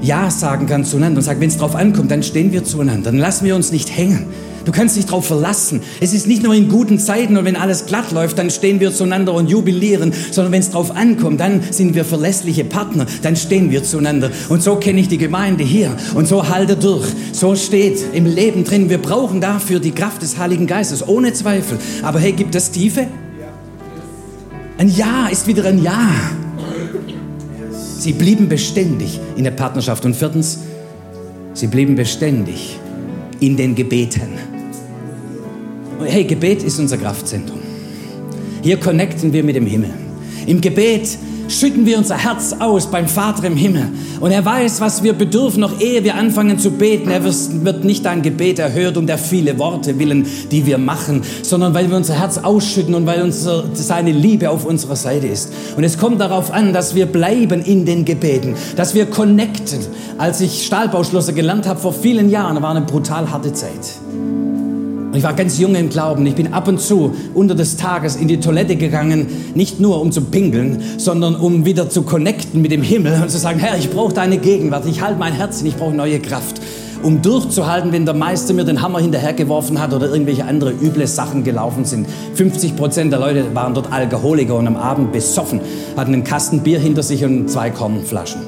Ja 0.00 0.30
sagen 0.30 0.66
kann 0.66 0.82
zueinander 0.82 1.18
und 1.18 1.24
sagt, 1.24 1.40
wenn 1.40 1.48
es 1.48 1.58
drauf 1.58 1.76
ankommt, 1.76 2.10
dann 2.10 2.22
stehen 2.22 2.52
wir 2.52 2.64
zueinander. 2.64 3.10
Dann 3.10 3.20
lassen 3.20 3.44
wir 3.44 3.54
uns 3.54 3.70
nicht 3.70 3.94
hängen. 3.94 4.28
Du 4.64 4.72
kannst 4.72 4.96
dich 4.96 5.06
darauf 5.06 5.26
verlassen. 5.26 5.80
Es 6.00 6.12
ist 6.12 6.26
nicht 6.26 6.42
nur 6.42 6.54
in 6.54 6.68
guten 6.68 6.98
Zeiten 6.98 7.36
und 7.36 7.44
wenn 7.44 7.56
alles 7.56 7.86
glatt 7.86 8.12
läuft, 8.12 8.38
dann 8.38 8.50
stehen 8.50 8.80
wir 8.80 8.92
zueinander 8.92 9.34
und 9.34 9.48
jubilieren, 9.48 10.12
sondern 10.30 10.52
wenn 10.52 10.60
es 10.60 10.70
drauf 10.70 10.94
ankommt, 10.94 11.40
dann 11.40 11.62
sind 11.70 11.94
wir 11.94 12.04
verlässliche 12.04 12.64
Partner, 12.64 13.06
dann 13.22 13.36
stehen 13.36 13.70
wir 13.70 13.82
zueinander. 13.82 14.30
Und 14.48 14.62
so 14.62 14.76
kenne 14.76 15.00
ich 15.00 15.08
die 15.08 15.18
Gemeinde 15.18 15.64
hier 15.64 15.96
und 16.14 16.28
so 16.28 16.48
halte 16.48 16.76
durch. 16.76 17.06
So 17.32 17.56
steht 17.56 18.04
im 18.12 18.26
Leben 18.26 18.64
drin. 18.64 18.88
Wir 18.88 18.98
brauchen 18.98 19.40
dafür 19.40 19.80
die 19.80 19.92
Kraft 19.92 20.22
des 20.22 20.38
Heiligen 20.38 20.66
Geistes, 20.66 21.06
ohne 21.06 21.32
Zweifel. 21.32 21.78
Aber 22.02 22.20
hey, 22.20 22.32
gibt 22.32 22.54
es 22.54 22.70
Tiefe? 22.70 23.06
Ein 24.78 24.88
Ja 24.88 25.28
ist 25.28 25.46
wieder 25.46 25.64
ein 25.64 25.82
Ja. 25.82 26.10
Sie 27.98 28.12
blieben 28.12 28.48
beständig 28.48 29.20
in 29.36 29.44
der 29.44 29.52
Partnerschaft. 29.52 30.04
Und 30.04 30.16
viertens, 30.16 30.58
sie 31.54 31.68
blieben 31.68 31.94
beständig 31.94 32.80
in 33.38 33.56
den 33.56 33.74
Gebeten. 33.74 34.51
Hey, 36.00 36.24
Gebet 36.24 36.62
ist 36.62 36.78
unser 36.78 36.98
Kraftzentrum. 36.98 37.60
Hier 38.62 38.78
connecten 38.78 39.32
wir 39.32 39.44
mit 39.44 39.56
dem 39.56 39.66
Himmel. 39.66 39.90
Im 40.46 40.60
Gebet 40.60 41.16
schütten 41.48 41.86
wir 41.86 41.98
unser 41.98 42.16
Herz 42.16 42.54
aus 42.58 42.90
beim 42.90 43.06
Vater 43.06 43.44
im 43.44 43.56
Himmel. 43.56 43.88
Und 44.20 44.30
er 44.30 44.44
weiß, 44.44 44.80
was 44.80 45.02
wir 45.02 45.12
bedürfen, 45.12 45.60
noch 45.60 45.80
ehe 45.80 46.02
wir 46.02 46.14
anfangen 46.14 46.58
zu 46.58 46.72
beten. 46.72 47.10
Er 47.10 47.22
wird 47.24 47.84
nicht 47.84 48.06
ein 48.06 48.22
Gebet 48.22 48.58
erhört 48.58 48.96
um 48.96 49.06
der 49.06 49.18
viele 49.18 49.58
Worte 49.58 49.98
willen, 49.98 50.26
die 50.50 50.66
wir 50.66 50.78
machen, 50.78 51.22
sondern 51.42 51.74
weil 51.74 51.88
wir 51.88 51.96
unser 51.96 52.14
Herz 52.14 52.38
ausschütten 52.38 52.94
und 52.94 53.06
weil 53.06 53.22
unsere, 53.22 53.64
seine 53.74 54.12
Liebe 54.12 54.50
auf 54.50 54.64
unserer 54.64 54.96
Seite 54.96 55.26
ist. 55.26 55.52
Und 55.76 55.84
es 55.84 55.98
kommt 55.98 56.20
darauf 56.20 56.52
an, 56.52 56.72
dass 56.72 56.94
wir 56.94 57.06
bleiben 57.06 57.62
in 57.62 57.84
den 57.84 58.04
Gebeten, 58.04 58.54
dass 58.76 58.94
wir 58.94 59.06
connecten. 59.06 59.80
Als 60.18 60.40
ich 60.40 60.66
Stahlbauschlosser 60.66 61.32
gelernt 61.32 61.66
habe 61.66 61.80
vor 61.80 61.92
vielen 61.92 62.30
Jahren, 62.30 62.60
war 62.62 62.70
eine 62.70 62.82
brutal 62.82 63.30
harte 63.30 63.52
Zeit. 63.52 64.00
Und 65.12 65.18
ich 65.18 65.24
war 65.24 65.34
ganz 65.34 65.58
jung 65.58 65.74
im 65.74 65.90
Glauben. 65.90 66.24
Ich 66.24 66.34
bin 66.34 66.54
ab 66.54 66.68
und 66.68 66.80
zu 66.80 67.14
unter 67.34 67.54
des 67.54 67.76
Tages 67.76 68.16
in 68.16 68.28
die 68.28 68.40
Toilette 68.40 68.76
gegangen, 68.76 69.26
nicht 69.54 69.78
nur 69.78 70.00
um 70.00 70.10
zu 70.10 70.22
pingeln, 70.22 70.82
sondern 70.96 71.36
um 71.36 71.66
wieder 71.66 71.90
zu 71.90 72.00
connecten 72.00 72.62
mit 72.62 72.72
dem 72.72 72.80
Himmel 72.80 73.20
und 73.20 73.30
zu 73.30 73.36
sagen, 73.36 73.58
Herr, 73.58 73.76
ich 73.76 73.90
brauche 73.90 74.14
deine 74.14 74.38
Gegenwart, 74.38 74.86
ich 74.86 75.02
halte 75.02 75.18
mein 75.18 75.34
Herz 75.34 75.60
ich 75.60 75.76
brauche 75.76 75.94
neue 75.94 76.18
Kraft, 76.18 76.62
um 77.02 77.20
durchzuhalten, 77.20 77.92
wenn 77.92 78.06
der 78.06 78.14
Meister 78.14 78.54
mir 78.54 78.64
den 78.64 78.80
Hammer 78.80 79.00
hinterhergeworfen 79.00 79.82
hat 79.82 79.92
oder 79.92 80.10
irgendwelche 80.10 80.46
andere 80.46 80.70
üble 80.72 81.06
Sachen 81.06 81.44
gelaufen 81.44 81.84
sind. 81.84 82.06
50 82.36 82.74
Prozent 82.74 83.12
der 83.12 83.20
Leute 83.20 83.54
waren 83.54 83.74
dort 83.74 83.92
Alkoholiker 83.92 84.54
und 84.54 84.66
am 84.66 84.76
Abend 84.76 85.12
besoffen, 85.12 85.60
hatten 85.94 86.14
einen 86.14 86.24
Kasten 86.24 86.60
Bier 86.60 86.78
hinter 86.78 87.02
sich 87.02 87.22
und 87.22 87.50
zwei 87.50 87.68
Kornflaschen. 87.68 88.40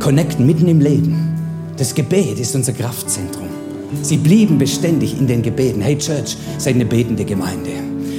Connecten 0.00 0.46
mitten 0.46 0.68
im 0.68 0.80
Leben. 0.80 1.36
Das 1.76 1.94
Gebet 1.94 2.40
ist 2.40 2.56
unser 2.56 2.72
Kraftzentrum. 2.72 3.57
Sie 4.02 4.16
blieben 4.16 4.58
beständig 4.58 5.18
in 5.18 5.26
den 5.26 5.42
Gebeten. 5.42 5.80
Hey 5.80 5.96
Church, 5.98 6.36
seid 6.58 6.74
eine 6.74 6.84
betende 6.84 7.24
Gemeinde. 7.24 7.70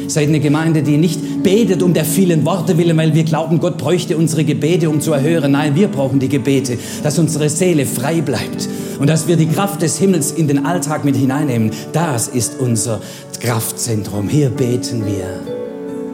Seid 0.07 0.27
eine 0.27 0.39
Gemeinde, 0.39 0.81
die 0.81 0.97
nicht 0.97 1.43
betet 1.43 1.83
um 1.83 1.93
der 1.93 2.05
vielen 2.05 2.43
Worte 2.45 2.77
willen, 2.77 2.97
weil 2.97 3.13
wir 3.13 3.23
glauben, 3.23 3.59
Gott 3.59 3.77
bräuchte 3.77 4.17
unsere 4.17 4.43
Gebete, 4.43 4.89
um 4.89 5.01
zu 5.01 5.13
erhören. 5.13 5.51
Nein, 5.51 5.75
wir 5.75 5.87
brauchen 5.87 6.19
die 6.19 6.29
Gebete, 6.29 6.77
dass 7.03 7.19
unsere 7.19 7.49
Seele 7.49 7.85
frei 7.85 8.21
bleibt 8.21 8.67
und 8.99 9.07
dass 9.07 9.27
wir 9.27 9.37
die 9.37 9.45
Kraft 9.45 9.81
des 9.83 9.99
Himmels 9.99 10.31
in 10.31 10.47
den 10.47 10.65
Alltag 10.65 11.05
mit 11.05 11.15
hineinnehmen. 11.15 11.71
Das 11.93 12.27
ist 12.27 12.59
unser 12.59 13.01
Kraftzentrum. 13.39 14.27
Hier 14.27 14.49
beten 14.49 15.05
wir. 15.05 15.41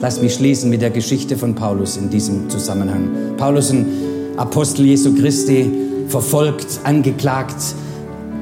Lass 0.02 0.22
mich 0.22 0.34
schließen 0.34 0.70
mit 0.70 0.82
der 0.82 0.90
Geschichte 0.90 1.38
von 1.38 1.56
Paulus 1.56 1.96
in 1.96 2.10
diesem 2.10 2.50
Zusammenhang. 2.50 3.10
Paulus, 3.38 3.72
ein 3.72 3.86
Apostel 4.36 4.86
Jesu 4.86 5.16
Christi, 5.16 5.72
verfolgt, 6.10 6.82
angeklagt, 6.84 7.56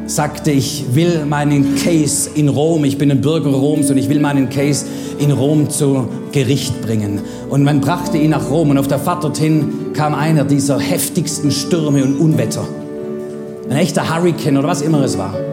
sagte, 0.06 0.52
ich 0.52 0.86
will 0.94 1.26
meinen 1.26 1.76
Case 1.76 2.30
in 2.36 2.50
Rom, 2.50 2.84
ich 2.84 2.98
bin 2.98 3.12
ein 3.12 3.22
Bürger 3.22 3.50
Roms 3.50 3.90
und 3.90 3.98
ich 3.98 4.10
will 4.10 4.20
meinen 4.20 4.50
Case 4.50 4.86
in 5.20 5.32
Rom 5.32 5.70
zu 5.70 6.08
Gericht 6.32 6.82
bringen. 6.82 7.22
Und 7.50 7.64
man 7.64 7.82
brachte 7.82 8.18
ihn 8.18 8.32
nach 8.32 8.50
Rom 8.50 8.70
und 8.72 8.78
auf 8.78 8.88
der 8.88 9.00
Fahrt 9.00 9.24
dorthin 9.24 9.94
kam 9.94 10.14
einer 10.16 10.44
dieser 10.44 10.80
heftigsten 10.80 11.52
Stürme 11.52 12.04
und 12.04 12.18
Unwetter. 12.20 12.68
Ein 13.70 13.78
echter 13.78 14.14
Hurricane 14.14 14.58
oder 14.58 14.68
was 14.68 14.82
immer 14.82 15.02
es 15.04 15.18
war. 15.18 15.53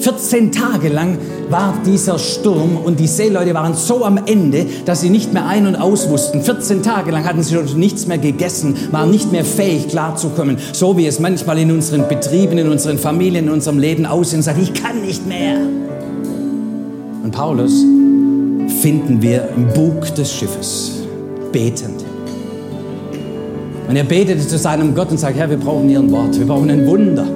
14 0.00 0.52
Tage 0.52 0.88
lang 0.88 1.18
war 1.50 1.74
dieser 1.84 2.18
Sturm 2.18 2.76
und 2.76 3.00
die 3.00 3.06
Seeleute 3.06 3.54
waren 3.54 3.74
so 3.74 4.04
am 4.04 4.18
Ende, 4.26 4.66
dass 4.84 5.00
sie 5.00 5.10
nicht 5.10 5.32
mehr 5.32 5.46
ein- 5.46 5.66
und 5.66 5.76
aus 5.76 6.08
wussten. 6.08 6.42
14 6.42 6.82
Tage 6.82 7.10
lang 7.10 7.24
hatten 7.24 7.42
sie 7.42 7.54
schon 7.54 7.78
nichts 7.78 8.06
mehr 8.06 8.18
gegessen, 8.18 8.76
waren 8.90 9.10
nicht 9.10 9.30
mehr 9.32 9.44
fähig 9.44 9.88
klarzukommen. 9.88 10.56
So 10.72 10.96
wie 10.96 11.06
es 11.06 11.20
manchmal 11.20 11.58
in 11.58 11.70
unseren 11.70 12.08
Betrieben, 12.08 12.58
in 12.58 12.68
unseren 12.68 12.98
Familien, 12.98 13.46
in 13.46 13.50
unserem 13.50 13.78
Leben 13.78 14.06
aussieht 14.06 14.38
und 14.38 14.42
sagt, 14.42 14.60
ich 14.60 14.74
kann 14.74 15.02
nicht 15.02 15.26
mehr. 15.26 15.58
Und 17.22 17.32
Paulus 17.32 17.84
finden 18.80 19.20
wir 19.20 19.48
im 19.56 19.68
Bug 19.68 20.14
des 20.14 20.32
Schiffes, 20.32 21.02
betend. 21.52 22.04
Und 23.88 23.96
er 23.96 24.04
betete 24.04 24.46
zu 24.46 24.56
seinem 24.56 24.94
Gott 24.94 25.10
und 25.10 25.18
sagt, 25.18 25.36
Herr, 25.36 25.50
wir 25.50 25.56
brauchen 25.56 25.90
Ihren 25.90 26.10
Wort, 26.12 26.38
wir 26.38 26.46
brauchen 26.46 26.70
ein 26.70 26.86
Wunder. 26.86 27.26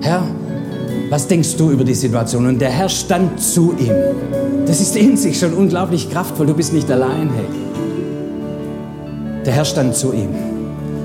Herr, 0.00 0.24
was 1.12 1.28
denkst 1.28 1.56
du 1.56 1.70
über 1.70 1.84
die 1.84 1.92
Situation? 1.92 2.46
Und 2.46 2.58
der 2.58 2.70
Herr 2.70 2.88
stand 2.88 3.38
zu 3.38 3.74
ihm. 3.78 3.92
Das 4.64 4.80
ist 4.80 4.96
in 4.96 5.18
sich 5.18 5.38
schon 5.38 5.52
unglaublich 5.52 6.08
kraftvoll. 6.10 6.46
Du 6.46 6.54
bist 6.54 6.72
nicht 6.72 6.90
allein, 6.90 7.28
hey. 7.28 7.44
Der 9.44 9.52
Herr 9.52 9.66
stand 9.66 9.94
zu 9.94 10.14
ihm. 10.14 10.30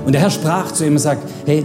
Und 0.06 0.12
der 0.12 0.22
Herr 0.22 0.30
sprach 0.30 0.72
zu 0.72 0.86
ihm 0.86 0.92
und 0.92 0.98
sagt, 0.98 1.28
hey, 1.44 1.62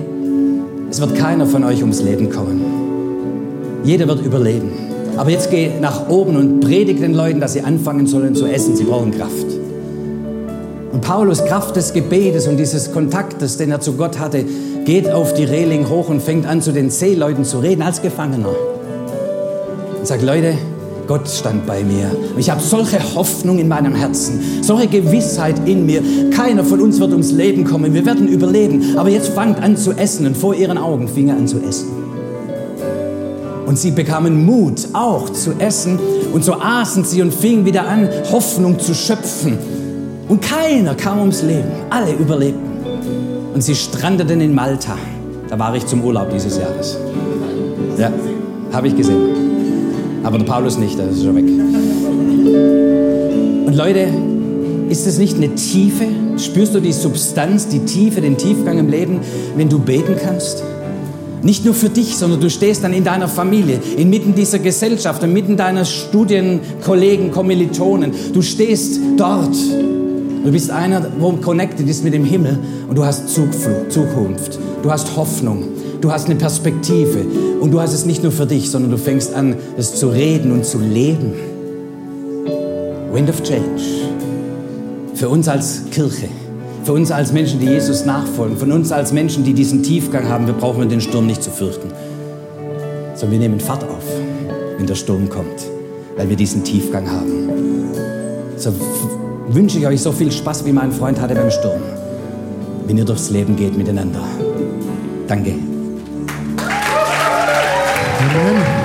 es 0.89 1.00
wird 1.00 1.16
keiner 1.16 1.46
von 1.46 1.64
euch 1.64 1.80
ums 1.80 2.02
Leben 2.02 2.30
kommen. 2.30 3.80
Jeder 3.86 4.10
wird 4.10 4.26
überleben. 4.26 4.74
Aber 5.16 5.30
jetzt 5.30 5.50
geh 5.50 5.72
nach 5.80 6.10
oben 6.10 6.36
und 6.36 6.60
predige 6.60 7.00
den 7.00 7.14
Leuten, 7.14 7.39
dass 7.39 7.54
sie 7.54 7.62
anfangen 7.62 8.08
sollen 8.08 8.36
zu 8.36 8.46
essen. 8.46 8.76
Sie 8.76 8.84
brauchen 8.84 9.12
Kraft. 9.12 9.48
Und 10.91 11.00
Paulus, 11.00 11.46
Kraft 11.46 11.78
des 11.78 11.94
Gebetes 11.94 12.50
und 12.50 12.58
dieses 12.58 12.91
Kontaktes, 12.91 13.56
den 13.56 13.72
er 13.72 13.80
zu 13.80 13.94
Gott 13.94 14.20
hatte, 14.20 14.44
geht 14.86 15.10
auf 15.10 15.34
die 15.34 15.44
Reling 15.44 15.90
hoch 15.90 16.10
und 16.10 16.22
fängt 16.22 16.46
an, 16.46 16.62
zu 16.62 16.72
den 16.72 16.90
Seeleuten 16.90 17.46
zu 17.46 17.60
reden 17.60 17.82
als 17.82 18.02
Gefangener. 18.02 18.50
Und 20.00 20.08
sagt, 20.08 20.24
Leute, 20.24 20.56
Gott 21.08 21.28
stand 21.28 21.66
bei 21.66 21.84
mir. 21.84 22.12
Und 22.34 22.40
ich 22.40 22.50
habe 22.50 22.62
solche 22.62 23.00
Hoffnung 23.16 23.60
in 23.60 23.68
meinem 23.68 23.96
Herzen, 23.96 24.42
solche 24.62 24.88
Gewissheit 24.88 25.56
in 25.66 25.86
mir. 25.86 26.02
Keiner 26.32 26.64
von 26.64 26.80
uns 26.80 27.00
wird 27.00 27.12
ums 27.12 27.32
Leben 27.32 27.66
kommen. 27.66 27.94
Wir 27.94 28.06
werden 28.06 28.28
überleben. 28.28 28.98
Aber 28.98 29.10
jetzt 29.10 29.30
fangt 29.30 29.62
an 29.62 29.76
zu 29.76 29.92
essen. 29.92 30.26
Und 30.26 30.38
vor 30.38 30.56
ihren 30.56 30.78
Augen 30.78 31.08
fing 31.08 31.30
er 31.30 31.36
an 31.36 31.48
zu 31.48 31.58
essen. 31.60 31.88
Und 33.66 33.78
sie 33.78 33.92
bekamen 33.92 34.46
Mut, 34.46 34.88
auch 34.94 35.30
zu 35.30 35.54
essen. 35.60 36.00
Und 36.34 36.44
so 36.44 36.54
aßen 36.54 37.04
sie 37.04 37.22
und 37.22 37.34
fingen 37.34 37.66
wieder 37.66 37.88
an, 37.88 38.10
Hoffnung 38.32 38.80
zu 38.80 38.94
schöpfen. 38.94 39.58
Und 40.30 40.42
keiner 40.42 40.96
kam 40.96 41.20
ums 41.20 41.42
Leben. 41.42 41.70
Alle 41.90 42.14
überlebten. 42.14 42.73
Und 43.54 43.62
sie 43.62 43.76
strandeten 43.76 44.41
in 44.41 44.54
Malta. 44.54 44.97
Da 45.49 45.60
war 45.60 45.76
ich 45.76 45.86
zum 45.86 46.04
Urlaub 46.04 46.30
dieses 46.32 46.58
Jahres. 46.58 46.97
Ja, 47.97 48.12
habe 48.72 48.88
ich 48.88 48.95
gesehen. 48.95 50.22
Aber 50.24 50.38
der 50.38 50.45
Paulus 50.45 50.78
nicht, 50.78 50.97
der 50.97 51.10
ist 51.10 51.24
schon 51.24 51.36
weg. 51.36 51.45
Und 53.68 53.76
Leute, 53.76 54.08
ist 54.89 55.06
es 55.06 55.18
nicht 55.18 55.38
eine 55.38 55.54
Tiefe? 55.56 56.06
Spürst 56.38 56.74
du 56.74 56.80
die 56.80 56.93
Substanz, 56.93 57.68
die 57.68 57.80
Tiefe, 57.80 58.22
den 58.22 58.38
Tiefgang 58.38 58.80
im 58.80 58.89
Leben, 58.89 59.20
wenn 59.56 59.70
du 59.70 59.80
beten 59.80 60.16
kannst? 60.22 60.64
Nicht 61.43 61.66
nur 61.66 61.74
für 61.74 61.89
dich, 61.89 62.16
sondern 62.16 62.39
du 62.39 62.49
stehst 62.49 62.84
dann 62.86 62.93
in 62.93 63.04
deiner 63.04 63.28
Familie, 63.28 63.80
inmitten 63.97 64.34
dieser 64.34 64.60
Gesellschaft, 64.60 65.22
inmitten 65.24 65.58
deiner 65.58 65.84
Studienkollegen, 65.84 67.32
Kommilitonen. 67.32 68.14
Du 68.34 68.41
stehst 68.41 68.99
dort. 69.18 69.56
Du 70.44 70.52
bist 70.52 70.72
einer, 70.72 71.06
wo 71.20 71.32
connected 71.34 71.88
ist 71.88 72.04
mit 72.04 72.14
dem 72.14 72.26
Himmel 72.26 72.60
und 72.89 72.98
du 72.98 73.06
hast 73.06 73.30
Zukunft. 73.30 74.60
Du 74.82 74.91
hast 74.91 75.16
Hoffnung. 75.16 75.64
Du 76.02 76.12
hast 76.12 76.26
eine 76.26 76.36
Perspektive. 76.36 77.26
Und 77.62 77.72
du 77.72 77.80
hast 77.80 77.94
es 77.94 78.06
nicht 78.06 78.24
nur 78.24 78.32
für 78.34 78.46
dich, 78.46 78.70
sondern 78.70 78.91
du 78.91 78.98
fängst 78.98 79.34
an, 79.34 79.56
es 79.78 79.96
zu 79.96 80.10
reden 80.10 80.52
und 80.52 80.66
zu 80.66 80.80
leben. 80.80 81.34
Wind 83.14 83.30
of 83.30 83.41
Change. 83.44 83.82
Für 85.16 85.30
uns 85.30 85.48
als 85.48 85.84
Kirche. 85.91 86.28
Für 86.84 86.91
uns 86.91 87.10
als 87.12 87.32
Menschen, 87.32 87.62
die 87.62 87.68
Jesus 87.68 88.04
nachfolgen, 88.04 88.58
von 88.58 88.74
uns 88.74 88.91
als 88.91 89.14
Menschen, 89.14 89.46
die 89.46 89.54
diesen 89.54 89.82
Tiefgang 89.84 90.28
haben, 90.28 90.48
wir 90.48 90.54
brauchen 90.54 90.89
den 90.89 91.00
Sturm 91.00 91.28
nicht 91.28 91.41
zu 91.41 91.50
fürchten, 91.50 91.88
sondern 93.16 93.32
wir 93.32 93.39
nehmen 93.39 93.62
Fahrt 93.62 93.84
auf, 93.86 94.04
wenn 94.78 94.86
der 94.86 94.96
Sturm 94.96 95.30
kommt, 95.30 95.64
weil 96.18 96.28
wir 96.28 96.36
diesen 96.36 96.66
Tiefgang 96.66 97.10
haben. 97.10 97.50
So 98.58 98.74
wünsche 99.48 99.78
ich 99.78 99.88
euch 99.88 100.02
so 100.02 100.12
viel 100.12 100.32
Spaß, 100.32 100.66
wie 100.66 100.72
mein 100.72 100.91
Freund 100.91 101.20
hatte 101.20 101.36
beim 101.36 101.52
Sturm, 101.52 101.82
wenn 102.88 102.98
ihr 102.98 103.06
durchs 103.06 103.30
Leben 103.30 103.56
geht 103.56 103.78
miteinander. 103.78 104.24
Danke. 105.28 105.56
Amen. 108.20 108.83